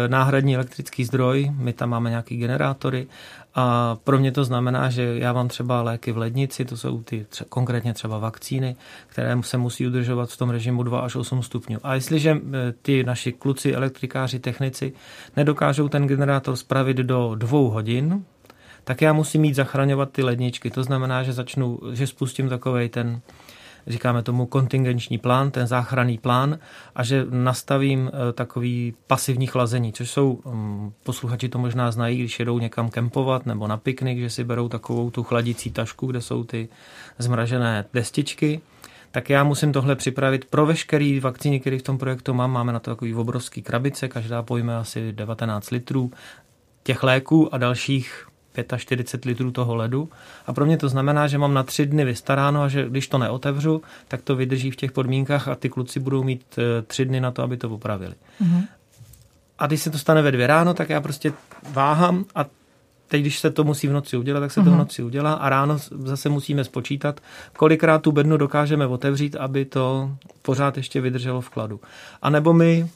[0.04, 3.06] e, náhradní elektrický zdroj, my tam máme nějaký generátory
[3.54, 7.26] a pro mě to znamená, že já mám třeba léky v lednici, to jsou ty
[7.30, 11.78] tře- konkrétně třeba vakcíny, které se musí udržovat v tom režimu 2 až 8 stupňů.
[11.82, 14.92] A jestliže e, ty naši kluci, elektrikáři, technici
[15.36, 18.24] nedokážou ten generátor spravit do dvou hodin,
[18.88, 20.70] tak já musím mít zachraňovat ty ledničky.
[20.70, 23.20] To znamená, že začnu, že spustím takovej ten
[23.86, 26.58] říkáme tomu kontingenční plán, ten záchranný plán
[26.94, 32.38] a že nastavím eh, takový pasivní chlazení, což jsou, mm, posluchači to možná znají, když
[32.38, 36.44] jedou někam kempovat nebo na piknik, že si berou takovou tu chladicí tašku, kde jsou
[36.44, 36.68] ty
[37.18, 38.60] zmražené destičky,
[39.10, 42.52] tak já musím tohle připravit pro veškerý vakcíny, které v tom projektu mám.
[42.52, 46.10] Máme na to takový obrovský krabice, každá pojme asi 19 litrů
[46.82, 48.27] těch léků a dalších
[48.76, 50.08] 45 litrů toho ledu.
[50.46, 53.18] A pro mě to znamená, že mám na tři dny vystaráno a že když to
[53.18, 57.20] neotevřu, tak to vydrží v těch podmínkách a ty kluci budou mít eh, tři dny
[57.20, 58.14] na to, aby to popravili.
[58.42, 58.66] Mm-hmm.
[59.58, 61.32] A když se to stane ve dvě ráno, tak já prostě
[61.72, 62.44] váhám a
[63.08, 64.64] teď, když se to musí v noci udělat, tak se mm-hmm.
[64.64, 64.78] to v mhm.
[64.78, 67.20] noci udělá a ráno zase musíme spočítat,
[67.56, 70.10] kolikrát tu bednu dokážeme otevřít, aby to
[70.42, 71.80] pořád ještě vydrželo v kladu.
[72.22, 72.88] A nebo mi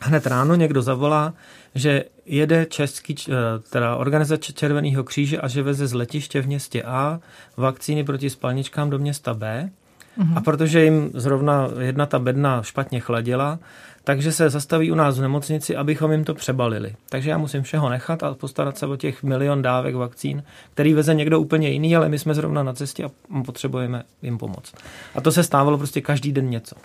[0.00, 1.34] hned ráno někdo zavolá,
[1.74, 3.32] že jede český, eh,
[3.70, 7.20] teda organizace Červeného kříže a že veze z letiště v městě A
[7.56, 9.70] vakcíny proti spalničkám do města B.
[10.18, 10.38] Mm-hmm.
[10.38, 13.58] A protože jim zrovna jedna ta bedna špatně chladila,
[14.04, 16.94] takže se zastaví u nás v nemocnici, abychom jim to přebalili.
[17.08, 20.42] Takže já musím všeho nechat a postarat se o těch milion dávek vakcín,
[20.74, 23.10] který veze někdo úplně jiný, ale my jsme zrovna na cestě a
[23.46, 24.74] potřebujeme jim pomoct.
[25.14, 26.76] A to se stávalo prostě každý den něco.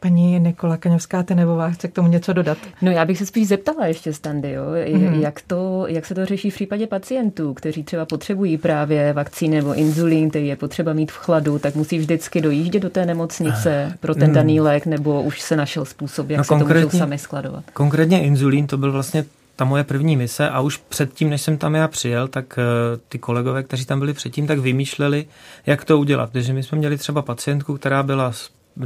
[0.00, 2.58] Paní Nikola Kaňovská Tenevová chce k tomu něco dodat.
[2.82, 4.62] No já bych se spíš zeptala ještě Standy, jo?
[4.64, 5.20] Mm-hmm.
[5.20, 9.74] Jak, to, jak se to řeší v případě pacientů, kteří třeba potřebují právě vakcíny nebo
[9.74, 14.14] inzulín, který je potřeba mít v chladu, tak musí vždycky dojíždět do té nemocnice pro
[14.14, 17.64] ten daný lék, nebo už se našel způsob, jak no, se to můžou sami skladovat?
[17.72, 19.24] Konkrétně inzulín to byl vlastně
[19.56, 23.18] ta moje první mise a už předtím, než jsem tam já přijel, tak uh, ty
[23.18, 25.26] kolegové, kteří tam byli předtím, tak vymýšleli,
[25.66, 26.30] jak to udělat.
[26.32, 28.32] Takže my jsme měli třeba pacientku, která byla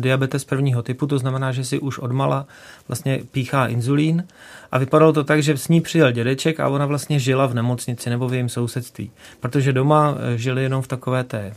[0.00, 2.46] diabetes prvního typu, to znamená, že si už odmala
[2.88, 4.24] vlastně píchá inzulín
[4.72, 8.10] a vypadalo to tak, že s ní přijel dědeček a ona vlastně žila v nemocnici
[8.10, 11.52] nebo v jejím sousedství, protože doma eh, žili jenom v takové té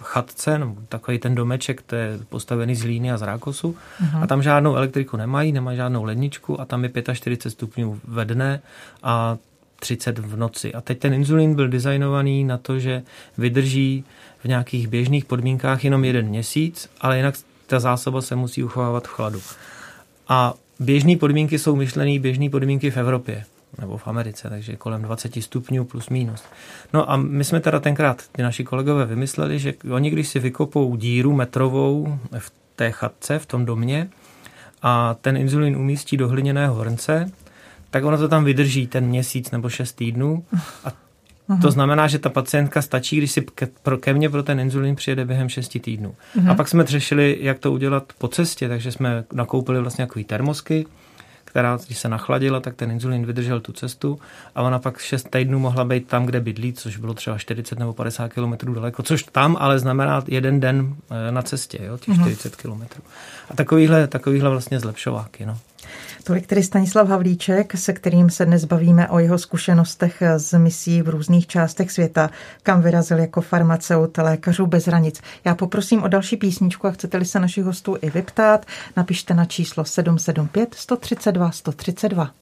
[0.00, 4.22] chatce, nebo takový ten domeček, to je postavený z líny a z rákosu uh-huh.
[4.22, 8.60] a tam žádnou elektriku nemají, nemají žádnou ledničku a tam je 45 stupňů ve dne
[9.02, 9.36] a
[9.80, 10.74] 30 v noci.
[10.74, 13.02] A teď ten inzulín byl designovaný na to, že
[13.38, 14.04] vydrží
[14.44, 17.34] v nějakých běžných podmínkách jenom jeden měsíc, ale jinak
[17.66, 19.40] ta zásoba se musí uchovávat v chladu.
[20.28, 23.44] A běžné podmínky jsou myšlené běžné podmínky v Evropě
[23.78, 26.42] nebo v Americe, takže kolem 20 stupňů plus minus.
[26.92, 30.96] No a my jsme teda tenkrát, ty naši kolegové vymysleli, že oni když si vykopou
[30.96, 34.08] díru metrovou v té chatce, v tom domě
[34.82, 37.32] a ten inzulín umístí do hliněného hrnce,
[37.90, 40.44] tak ono to tam vydrží ten měsíc nebo šest týdnů
[40.84, 40.92] a
[41.50, 41.60] Uhum.
[41.60, 44.96] To znamená, že ta pacientka stačí, když si ke, pro, ke mně pro ten inzulín
[44.96, 46.14] přijede během 6 týdnů.
[46.36, 46.50] Uhum.
[46.50, 50.86] A pak jsme řešili, jak to udělat po cestě, takže jsme nakoupili vlastně takový termosky,
[51.44, 54.18] která, když se nachladila, tak ten inzulín vydržel tu cestu
[54.54, 57.92] a ona pak 6 týdnů mohla být tam, kde bydlí, což bylo třeba 40 nebo
[57.92, 62.56] 50 km daleko, což tam ale znamená jeden den eh, na cestě, jo, těch 40
[62.56, 62.82] km.
[63.50, 65.46] A takovýhle, takovýhle vlastně zlepšováky.
[65.46, 65.58] No.
[66.30, 71.46] Tedy Stanislav Havlíček, se kterým se dnes bavíme o jeho zkušenostech z misí v různých
[71.46, 72.30] částech světa,
[72.62, 75.20] kam vyrazil jako farmaceut lékařů bez hranic.
[75.44, 78.66] Já poprosím o další písničku a chcete-li se našich hostů i vyptát,
[78.96, 82.39] napište na číslo 775 132 132.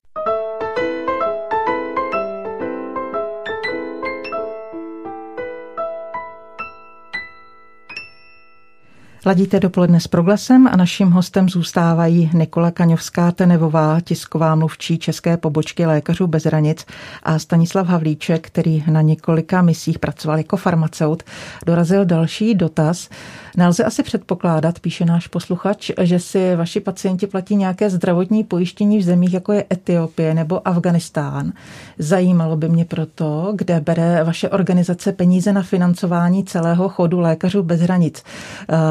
[9.28, 15.86] Ladíte dopoledne s proglasem a naším hostem zůstávají Nikola Kaňovská Tenevová, tisková mluvčí české pobočky
[15.86, 16.86] Lékařů bez hranic
[17.22, 21.22] a Stanislav Havlíček, který na několika misích pracoval jako farmaceut.
[21.66, 23.08] Dorazil další dotaz.
[23.56, 29.02] Nelze asi předpokládat, píše náš posluchač, že si vaši pacienti platí nějaké zdravotní pojištění v
[29.02, 31.52] zemích, jako je Etiopie nebo Afganistán.
[31.98, 37.80] Zajímalo by mě proto, kde bere vaše organizace peníze na financování celého chodu Lékařů bez
[37.80, 38.22] hranic.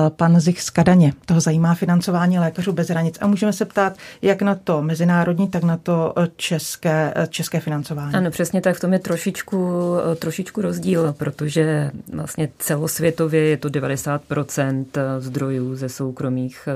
[0.10, 1.14] Pan pan Zich z Kadaně.
[1.26, 3.18] Toho zajímá financování lékařů bez hranic.
[3.22, 8.14] A můžeme se ptát, jak na to mezinárodní, tak na to české, české financování.
[8.14, 8.76] Ano, přesně tak.
[8.76, 9.78] V tom je trošičku,
[10.20, 14.86] trošičku rozdíl, protože vlastně celosvětově je to 90%
[15.20, 16.70] zdrojů ze soukromých,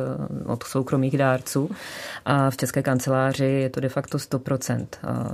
[0.46, 1.70] od soukromých dárců
[2.26, 4.86] a v České kanceláři je to de facto 100%.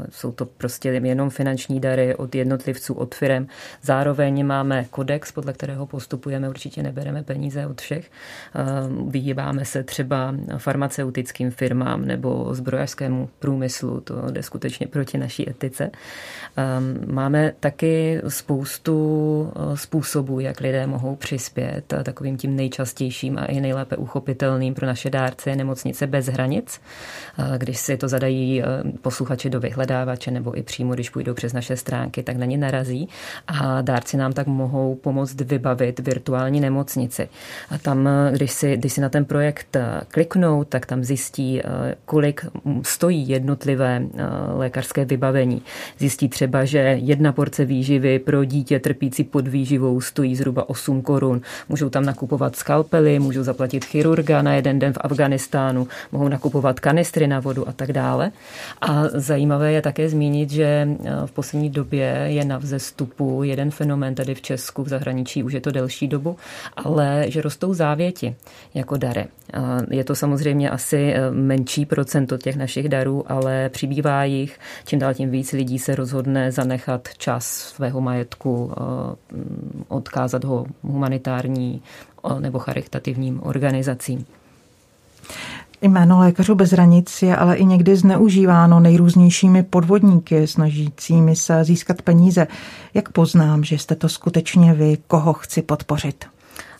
[0.09, 3.47] Jsou to prostě jenom finanční dary od jednotlivců, od firem.
[3.81, 9.07] Zároveň máme kodex, podle kterého postupujeme, určitě nebereme peníze od všech oborech.
[9.07, 15.89] Vyhýbáme se třeba farmaceutickým firmám nebo zbrojařskému průmyslu, to jde skutečně proti naší etice.
[17.07, 21.93] Máme taky spoustu způsobů, jak lidé mohou přispět.
[22.03, 26.81] Takovým tím nejčastějším a i nejlépe uchopitelným pro naše dárce je nemocnice bez hranic.
[27.57, 28.63] Když si to zadají
[29.01, 33.09] posluchači do vyhledávače nebo i přímo, když půjdou přes naše stránky, tak na ně narazí
[33.47, 37.29] a dárci nám tak mohou pomoct vybavit virtuální nemocnici.
[37.69, 41.61] A tam, když si, když si na ten projekt kliknou, tak tam zjistí,
[42.05, 42.45] kolik
[42.81, 44.03] stojí jednotlivé
[44.55, 45.61] lékařské vybavení.
[45.97, 51.41] Zjistí třeba, že jedna porce výživy pro dítě trpící pod výživou stojí zhruba 8 korun.
[51.69, 57.27] Můžou tam nakupovat skalpely, můžou zaplatit chirurga na jeden den v Afganistánu, mohou nakupovat kanistry
[57.27, 58.31] na vodu a tak dále.
[58.81, 60.87] A zajímavé je také zmínit, že
[61.25, 65.61] v poslední době je na vzestupu jeden fenomén tady v Česku, v zahraničí už je
[65.61, 66.35] to delší dobu,
[66.75, 68.35] ale že rostou závěti
[68.73, 69.25] jako dary.
[69.89, 74.59] Je to samozřejmě asi e, menší procento těch našich darů, ale přibývá jich.
[74.85, 78.81] Čím dál tím víc lidí se rozhodne zanechat čas svého majetku, e,
[79.87, 81.81] odkázat ho humanitární
[82.39, 84.25] nebo charitativním organizacím.
[85.81, 92.47] Jméno lékařů bez hranic je ale i někdy zneužíváno nejrůznějšími podvodníky, snažícími se získat peníze.
[92.93, 96.25] Jak poznám, že jste to skutečně vy, koho chci podpořit?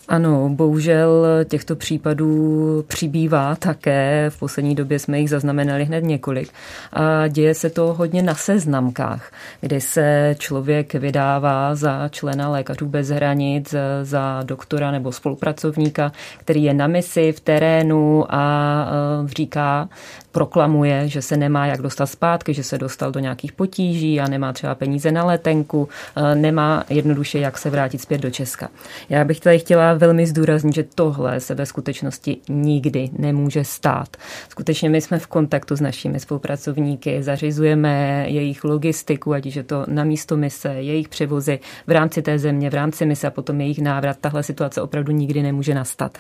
[0.08, 4.30] Ano, bohužel těchto případů přibývá také.
[4.30, 6.50] V poslední době jsme jich zaznamenali hned několik.
[6.94, 13.10] A děje se to hodně na seznamkách, kdy se člověk vydává za člena lékařů bez
[13.10, 18.86] hranic, za doktora nebo spolupracovníka, který je na misi v terénu a
[19.26, 19.90] e, říká,
[20.32, 24.54] proklamuje, že se nemá jak dostat zpátky, že se dostal do nějakých potíží a nemá
[24.54, 28.70] třeba peníze na letenku, e, nemá jednoduše jak se vrátit zpět do Česka.
[29.10, 34.18] Já bych tady chtěla velmi zdůraznit, že tohle se ve skutečnosti nikdy nemůže stát.
[34.50, 40.04] Skutečně my jsme v kontaktu s našimi spolupracovníky, zařizujeme jejich logistiku, ať je to na
[40.04, 44.18] místo mise, jejich převozy v rámci té země, v rámci mise a potom jejich návrat.
[44.22, 46.18] Tahle situace opravdu nikdy nemůže nastat.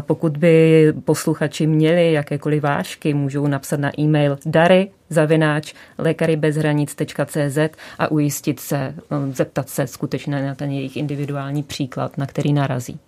[0.00, 7.58] Pokud by posluchači měli jakékoliv vážky, můžou napsat na e-mail dary zavináč lékarybezhranic.cz
[7.98, 8.94] a ujistit se,
[9.32, 12.98] zeptat se skutečně na ten jejich individuální příklad, na který narazí.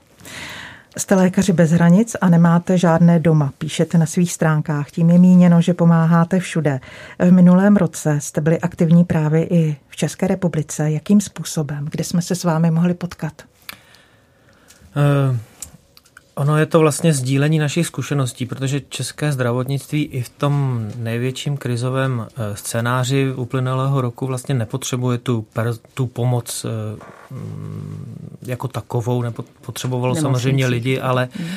[0.97, 4.91] Jste lékaři bez hranic a nemáte žádné doma, píšete na svých stránkách.
[4.91, 6.81] Tím je míněno, že pomáháte všude.
[7.19, 10.91] V minulém roce jste byli aktivní právě i v České republice.
[10.91, 11.87] Jakým způsobem?
[11.91, 13.43] Kde jsme se s vámi mohli potkat?
[14.97, 15.37] Uh,
[16.39, 22.27] Ono je to vlastně sdílení našich zkušeností, protože české zdravotnictví i v tom největším krizovém
[22.27, 25.47] eh, scénáři uplynulého roku vlastně nepotřebuje tu,
[25.95, 26.99] tu pomoc eh,
[27.31, 31.49] mm, jako takovou, nepotřebovalo samozřejmě lidi, ale mm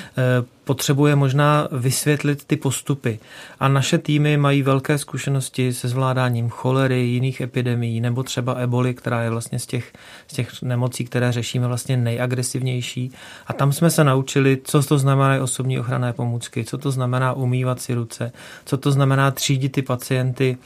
[0.63, 3.19] potřebuje možná vysvětlit ty postupy.
[3.59, 9.21] A naše týmy mají velké zkušenosti se zvládáním cholery, jiných epidemií, nebo třeba eboli, která
[9.23, 9.93] je vlastně z těch,
[10.27, 13.11] z těch nemocí, které řešíme, vlastně nejagresivnější.
[13.47, 17.81] A tam jsme se naučili, co to znamená osobní ochranné pomůcky, co to znamená umývat
[17.81, 18.31] si ruce,
[18.65, 20.57] co to znamená třídit ty pacienty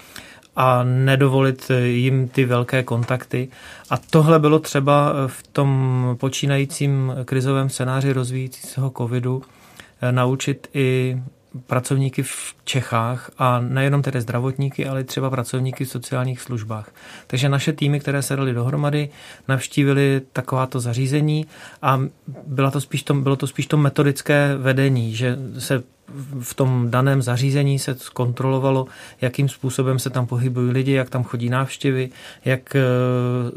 [0.55, 3.47] a nedovolit jim ty velké kontakty.
[3.89, 9.43] A tohle bylo třeba v tom počínajícím krizovém scénáři rozvíjícího covidu
[10.11, 11.17] naučit i
[11.67, 16.91] pracovníky v Čechách a nejenom tedy zdravotníky, ale třeba pracovníky v sociálních službách.
[17.27, 19.09] Takže naše týmy, které se dali dohromady,
[19.47, 21.45] navštívili takováto zařízení
[21.81, 22.01] a
[22.47, 25.83] byla to spíš to, bylo to spíš to metodické vedení, že se
[26.39, 28.87] v tom daném zařízení se zkontrolovalo,
[29.21, 32.09] jakým způsobem se tam pohybují lidi, jak tam chodí návštěvy,
[32.45, 32.81] jak eh,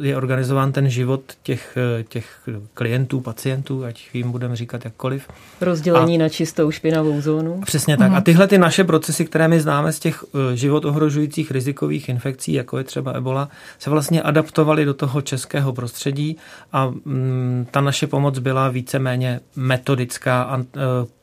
[0.07, 5.29] je organizován ten život těch, eh, těch klientů, pacientů, ať jim budeme říkat jakkoliv.
[5.61, 7.61] Rozdělení a, na čistou špinavou zónu.
[7.67, 8.11] Přesně tak.
[8.11, 8.17] Mm.
[8.17, 12.53] A tyhle ty naše procesy, které my známe z těch eh, život ohrožujících rizikových infekcí,
[12.53, 16.37] jako je třeba ebola, se vlastně adaptovaly do toho českého prostředí
[16.73, 20.59] a mm, ta naše pomoc byla víceméně metodická a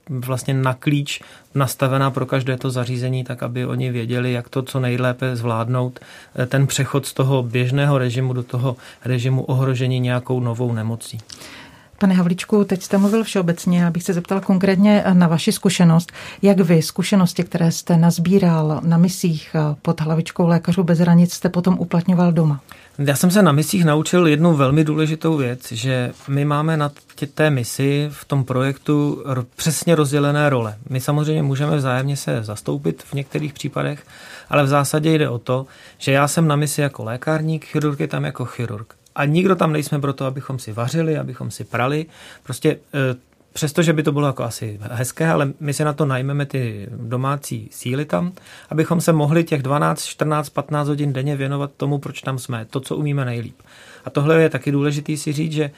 [0.10, 1.22] vlastně na klíč
[1.56, 6.00] nastavená pro každé to zařízení, tak aby oni věděli, jak to co nejlépe zvládnout,
[6.36, 11.18] eh, ten přechod z toho běžného režimu do toho režimu ohrožení nějakou novou nemocí.
[12.00, 16.12] Pane Havličku, teď jste mluvil všeobecně, já bych se zeptal konkrétně na vaši zkušenost.
[16.42, 21.50] Jak vy zkušenosti, které jste nazbíral na misích eh, pod hlavičkou lékařů bez hranic, jste
[21.50, 22.62] potom uplatňoval doma?
[23.00, 26.92] Já jsem se na misích naučil jednu velmi důležitou věc, že my máme na
[27.34, 29.24] té misi v tom projektu
[29.56, 30.76] přesně rozdělené role.
[30.90, 34.04] My samozřejmě můžeme vzájemně se zastoupit v některých případech,
[34.50, 35.66] ale v zásadě jde o to,
[35.98, 38.94] že já jsem na misi jako lékárník, chirurg je tam jako chirurg.
[39.16, 42.06] A nikdo tam nejsme proto, abychom si vařili, abychom si prali.
[42.44, 43.16] Prostě eh,
[43.56, 47.70] přestože by to bylo jako asi hezké, ale my si na to najmeme ty domácí
[47.72, 48.32] síly tam,
[48.70, 52.80] abychom se mohli těch 12, 14, 15 hodin denně věnovat tomu, proč tam jsme, to,
[52.80, 53.56] co umíme nejlíp.
[54.06, 55.72] A tohle je taky důležité si říct, že eh,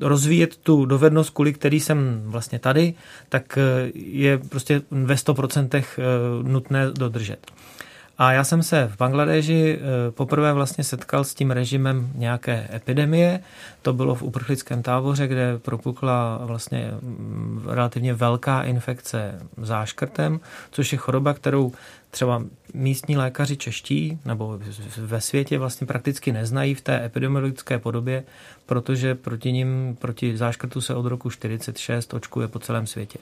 [0.00, 2.94] rozvíjet tu dovednost, kvůli který jsem vlastně tady,
[3.28, 6.02] tak eh, je prostě ve 100% eh,
[6.42, 7.46] nutné dodržet.
[8.18, 13.40] A já jsem se v Bangladeži eh, poprvé vlastně setkal s tím režimem nějaké epidemie.
[13.82, 20.40] To bylo v uprchlickém táboře, kde propukla vlastně mm, relativně velká infekce záškrtem,
[20.70, 21.72] což je choroba, kterou
[22.10, 22.42] třeba
[22.74, 24.60] místní lékaři čeští nebo
[24.96, 28.24] ve světě vlastně prakticky neznají v té epidemiologické podobě,
[28.66, 33.18] protože proti ním, proti záškrtu se od roku 46 očkuje po celém světě.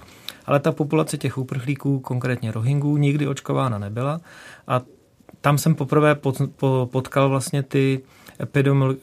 [0.47, 4.21] Ale ta populace těch uprchlíků, konkrétně Rohingů, nikdy očkována nebyla
[4.69, 4.83] a
[5.41, 6.17] tam jsem poprvé
[6.85, 8.01] potkal vlastně ty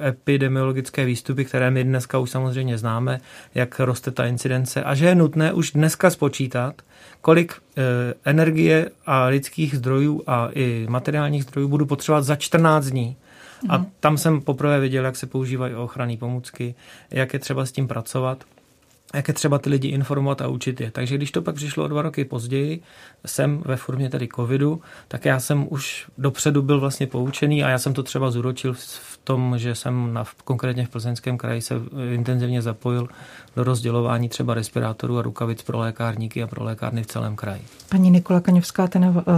[0.07, 3.19] epidemiologické výstupy, které my dneska už samozřejmě známe,
[3.55, 6.81] jak roste ta incidence a že je nutné už dneska spočítat,
[7.21, 7.81] kolik e,
[8.25, 13.15] energie a lidských zdrojů a i materiálních zdrojů budu potřebovat za 14 dní.
[13.69, 13.87] A mhm.
[13.99, 16.75] tam jsem poprvé viděl, jak se používají ochranné pomůcky,
[17.11, 18.43] jak je třeba s tím pracovat
[19.13, 20.91] jak je třeba ty lidi informovat a učit je.
[20.91, 22.81] Takže když to pak přišlo o dva roky později,
[23.25, 27.79] jsem ve formě tedy covidu, tak já jsem už dopředu byl vlastně poučený a já
[27.79, 31.75] jsem to třeba zúročil v tom, že jsem na, konkrétně v Plzeňském kraji se
[32.13, 33.07] intenzivně zapojil
[33.55, 37.61] do rozdělování třeba respirátorů a rukavic pro lékárníky a pro lékárny v celém kraji.
[37.89, 38.87] Paní Nikola Kaňovská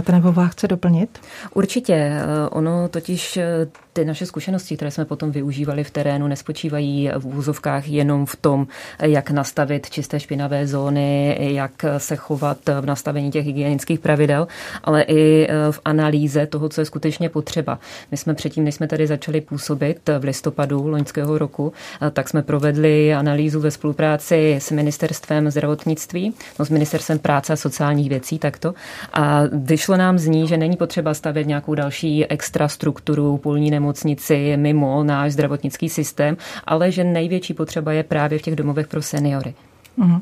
[0.02, 1.18] Tenevová chce doplnit?
[1.54, 1.94] Určitě.
[1.94, 7.26] Eh, ono totiž eh, ty naše zkušenosti, které jsme potom využívali v terénu, nespočívají v
[7.26, 8.66] úzovkách jenom v tom,
[9.02, 14.48] jak nastavit čisté špinavé zóny, jak se chovat v nastavení těch hygienických pravidel,
[14.84, 17.78] ale i eh, v analýze toho, co je skutečně potřeba.
[18.10, 19.75] My jsme předtím, než jsme tady začali působit
[20.18, 21.72] v listopadu loňského roku,
[22.12, 28.08] tak jsme provedli analýzu ve spolupráci s ministerstvem zdravotnictví, no s ministerstvem práce a sociálních
[28.08, 28.74] věcí takto.
[29.12, 34.56] A vyšlo nám z ní, že není potřeba stavět nějakou další extra strukturu, půlní nemocnici
[34.56, 39.54] mimo náš zdravotnický systém, ale že největší potřeba je právě v těch domovech pro seniory.
[39.98, 40.20] Uh-huh.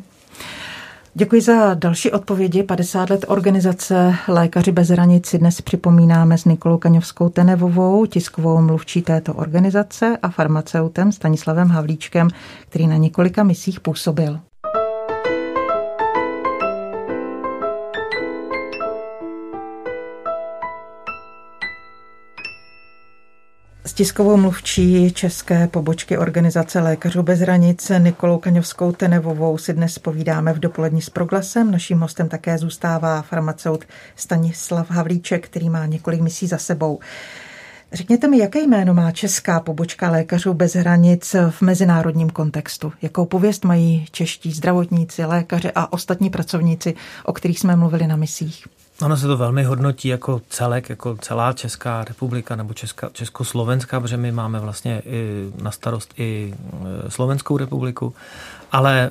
[1.17, 2.63] Děkuji za další odpovědi.
[2.63, 9.35] 50 let organizace Lékaři bez hranic dnes připomínáme s Nikolou Kaňovskou Tenevovou, tiskovou mluvčí této
[9.35, 12.29] organizace a farmaceutem Stanislavem Havlíčkem,
[12.69, 14.41] který na několika misích působil.
[23.87, 30.53] S tiskovou mluvčí české pobočky organizace Lékařů bez hranic Nikolou Kaňovskou Tenevovou si dnes povídáme
[30.53, 31.71] v dopolední s proglasem.
[31.71, 33.85] Naším hostem také zůstává farmaceut
[34.17, 36.99] Stanislav Havlíček, který má několik misí za sebou.
[37.93, 42.93] Řekněte mi, jaké jméno má česká pobočka Lékařů bez hranic v mezinárodním kontextu?
[43.03, 48.65] Jakou pověst mají čeští zdravotníci, lékaři a ostatní pracovníci, o kterých jsme mluvili na misích?
[49.03, 54.17] Ono se to velmi hodnotí jako celek, jako celá Česká republika nebo Česká, Československá, protože
[54.17, 56.55] my máme vlastně i na starost i
[57.07, 58.15] e, Slovenskou republiku.
[58.73, 59.11] Ale e,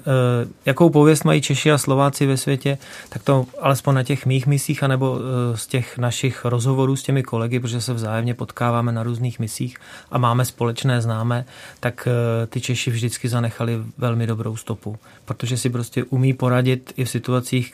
[0.65, 2.77] jakou pověst mají Češi a Slováci ve světě,
[3.09, 7.23] tak to alespoň na těch mých misích, anebo e, z těch našich rozhovorů s těmi
[7.23, 9.77] kolegy, protože se vzájemně potkáváme na různých misích
[10.11, 11.45] a máme společné známé,
[11.79, 12.07] tak
[12.49, 17.73] ty Češi vždycky zanechali velmi dobrou stopu, protože si prostě umí poradit i v situacích,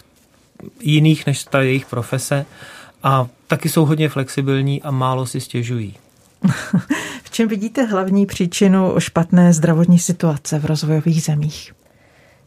[0.82, 2.46] jiných než ta jejich profese
[3.04, 5.96] a taky jsou hodně flexibilní a málo si stěžují.
[7.24, 11.74] v čem vidíte hlavní příčinu špatné zdravotní situace v rozvojových zemích?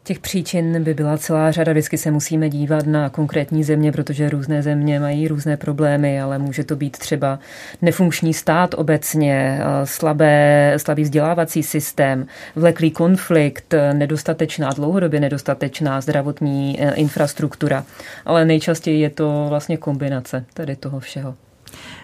[0.04, 1.72] Těch příčin by byla celá řada.
[1.72, 6.64] Vždycky se musíme dívat na konkrétní země, protože různé země mají různé problémy, ale může
[6.64, 7.38] to být třeba
[7.82, 12.26] nefunkční stát obecně, slabé, slabý vzdělávací systém,
[12.56, 17.84] vleklý konflikt, nedostatečná, dlouhodobě nedostatečná zdravotní e, infrastruktura.
[18.24, 21.34] Ale nejčastěji je to vlastně kombinace tady toho všeho.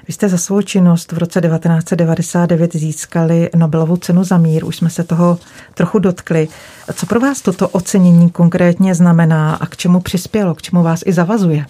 [0.08, 4.90] Vy jste za svou činnost v roce 1999 získali Nobelovu cenu za mír, už jsme
[4.90, 5.38] se toho
[5.74, 6.48] trochu dotkli.
[6.94, 11.12] Co pro vás toto ocenění konkrétně znamená a k čemu přispělo, k čemu vás i
[11.12, 11.66] zavazuje?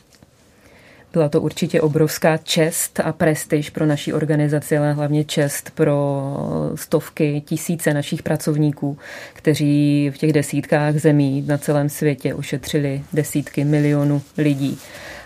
[1.13, 6.33] Byla to určitě obrovská čest a prestiž pro naší organizaci, ale hlavně čest pro
[6.75, 8.99] stovky, tisíce našich pracovníků,
[9.33, 14.79] kteří v těch desítkách zemí na celém světě ušetřili desítky milionů lidí.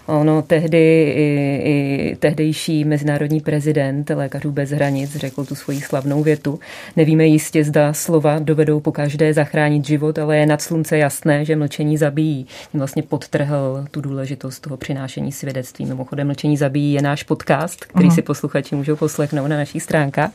[0.07, 6.61] Ono tehdy i, i tehdejší mezinárodní prezident Lékařů bez hranic řekl tu svoji slavnou větu.
[6.97, 11.57] Nevíme jistě, zda slova dovedou po každé zachránit život, ale je nad slunce jasné, že
[11.57, 12.47] mlčení zabíjí.
[12.73, 15.87] Tím vlastně podtrhl tu důležitost toho přinášení svědectví.
[15.87, 18.15] Mimochodem, mlčení zabíjí je náš podcast, který uh-huh.
[18.15, 20.31] si posluchači můžou poslechnout na našich stránkách.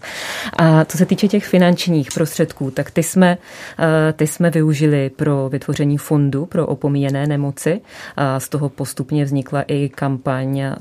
[0.57, 3.37] A co se týče těch finančních prostředků, tak ty jsme,
[3.79, 7.81] eh, ty jsme využili pro vytvoření fondu pro opomíjené nemoci.
[8.17, 10.75] A z toho postupně vznikla i kampaň eh,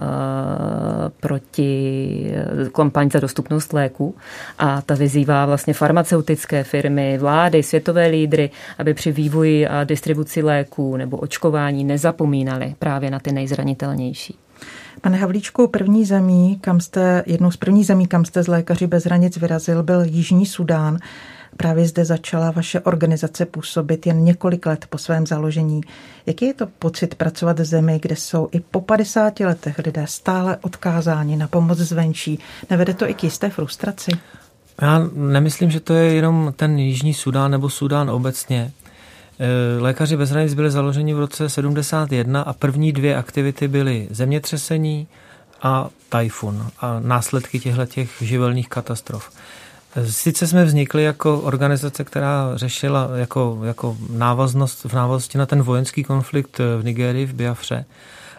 [1.20, 2.32] proti
[2.72, 4.14] kampaň za dostupnost léku
[4.58, 10.96] a ta vyzývá vlastně farmaceutické firmy, vlády, světové lídry, aby při vývoji a distribuci léků
[10.96, 14.38] nebo očkování nezapomínali právě na ty nejzranitelnější.
[15.00, 19.04] Pane Havlíčku, první zemí, kam jste, jednou z prvních zemí, kam jste z Lékaři bez
[19.04, 20.98] hranic vyrazil, byl Jižní Sudán.
[21.56, 25.80] Právě zde začala vaše organizace působit jen několik let po svém založení.
[26.26, 30.56] Jaký je to pocit pracovat v zemi, kde jsou i po 50 letech lidé stále
[30.62, 32.38] odkázáni na pomoc zvenčí?
[32.70, 34.10] Nevede to i k jisté frustraci?
[34.82, 38.72] Já nemyslím, že to je jenom ten Jižní Sudán nebo Sudán obecně.
[39.38, 45.08] E, lékaři bez hranic byli založeni v roce 71 a první dvě aktivity byly zemětřesení
[45.62, 49.30] a tajfun a následky těchto těch živelných katastrof.
[50.04, 56.04] Sice jsme vznikli jako organizace, která řešila jako, jako návaznost v návaznosti na ten vojenský
[56.04, 57.84] konflikt v Nigerii, v Biafře.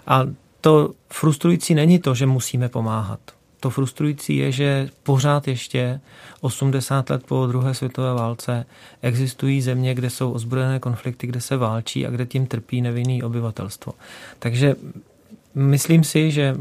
[0.08, 0.24] A
[0.62, 3.20] to frustrující není to, že musíme pomáhat.
[3.60, 6.00] To frustrující je, že pořád ještě
[6.42, 8.66] 80 let po druhé světové válce
[9.02, 13.94] existují země, kde jsou ozbrojené konflikty, kde se válčí a kde tím trpí nevinný obyvatelstvo.
[14.40, 14.76] Takže
[15.58, 16.56] Myslím si, že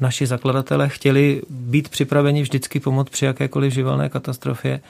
[0.00, 4.80] naši zakladatelé chtěli být připraveni vždycky pomoct při jakékoliv živelné katastrofě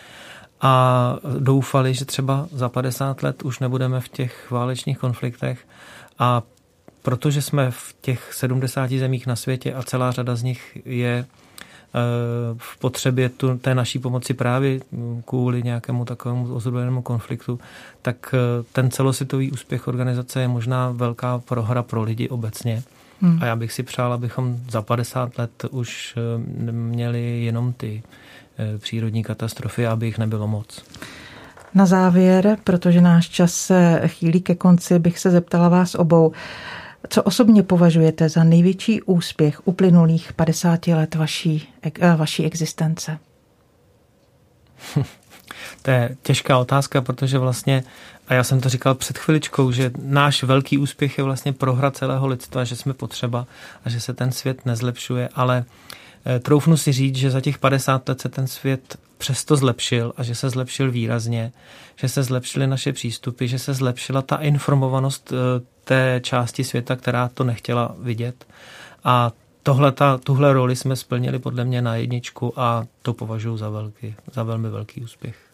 [0.61, 5.67] a doufali, že třeba za 50 let už nebudeme v těch válečných konfliktech
[6.19, 6.43] a
[7.03, 11.27] protože jsme v těch 70 zemích na světě a celá řada z nich je e,
[12.59, 14.81] v potřebě tu, té naší pomoci právě
[15.25, 17.61] kvůli nějakému takovému ozbrojenému konfliktu,
[18.03, 22.83] tak e, ten celosvětový úspěch organizace je možná velká prohra pro lidi obecně.
[23.21, 23.39] Hmm.
[23.43, 26.39] A já bych si přál, abychom za 50 let už eh,
[26.73, 28.03] měli jenom ty
[28.59, 30.85] eh, přírodní katastrofy, aby jich nebylo moc.
[31.75, 36.33] Na závěr, protože náš čas se chýlí ke konci, bych se zeptala vás obou,
[37.09, 41.69] co osobně považujete za největší úspěch uplynulých 50 let vaší,
[42.01, 43.19] eh, vaší existence?
[45.83, 47.83] To je těžká otázka, protože vlastně,
[48.31, 52.27] a já jsem to říkal před chviličkou, že náš velký úspěch je vlastně prohra celého
[52.27, 53.47] lidstva, že jsme potřeba
[53.85, 55.65] a že se ten svět nezlepšuje, ale
[56.25, 60.23] eh, troufnu si říct, že za těch 50 let se ten svět přesto zlepšil a
[60.23, 61.53] že se zlepšil výrazně,
[61.97, 65.37] že se zlepšily naše přístupy, že se zlepšila ta informovanost eh,
[65.85, 68.47] té části světa, která to nechtěla vidět.
[69.05, 73.69] A tohle, ta, tuhle roli jsme splnili podle mě na jedničku a to považuji za,
[73.71, 75.50] velký, za velmi velký úspěch.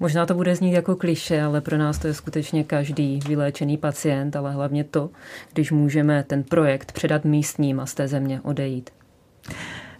[0.00, 4.36] Možná to bude znít jako kliše, ale pro nás to je skutečně každý vyléčený pacient,
[4.36, 5.10] ale hlavně to,
[5.52, 8.90] když můžeme ten projekt předat místním a z té země odejít.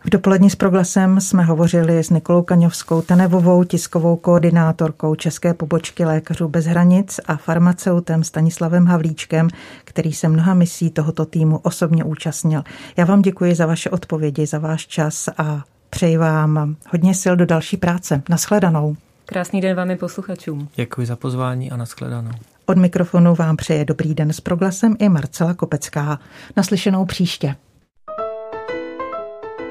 [0.04, 6.48] V dopolední s proglasem jsme hovořili s Nikolou Kaňovskou Tenevovou, tiskovou koordinátorkou České pobočky Lékařů
[6.48, 9.48] bez hranic a farmaceutem Stanislavem Havlíčkem,
[9.84, 12.62] který se mnoha misí tohoto týmu osobně účastnil.
[12.96, 17.46] Já vám děkuji za vaše odpovědi, za váš čas a přeji vám hodně sil do
[17.46, 18.22] další práce.
[18.28, 18.96] Naschledanou.
[19.26, 20.68] Krásný den vám i posluchačům.
[20.74, 22.30] Děkuji za pozvání a nashledanou.
[22.66, 26.18] Od mikrofonu vám přeje dobrý den s proglasem i Marcela Kopecká.
[26.56, 27.56] Naslyšenou příště.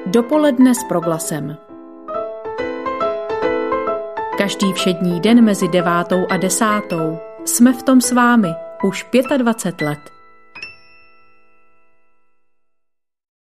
[0.06, 1.56] Dopoledne s proglasem.
[4.38, 8.48] Každý všední den mezi devátou a desátou jsme v tom s vámi
[8.84, 9.06] už
[9.38, 10.15] 25 let.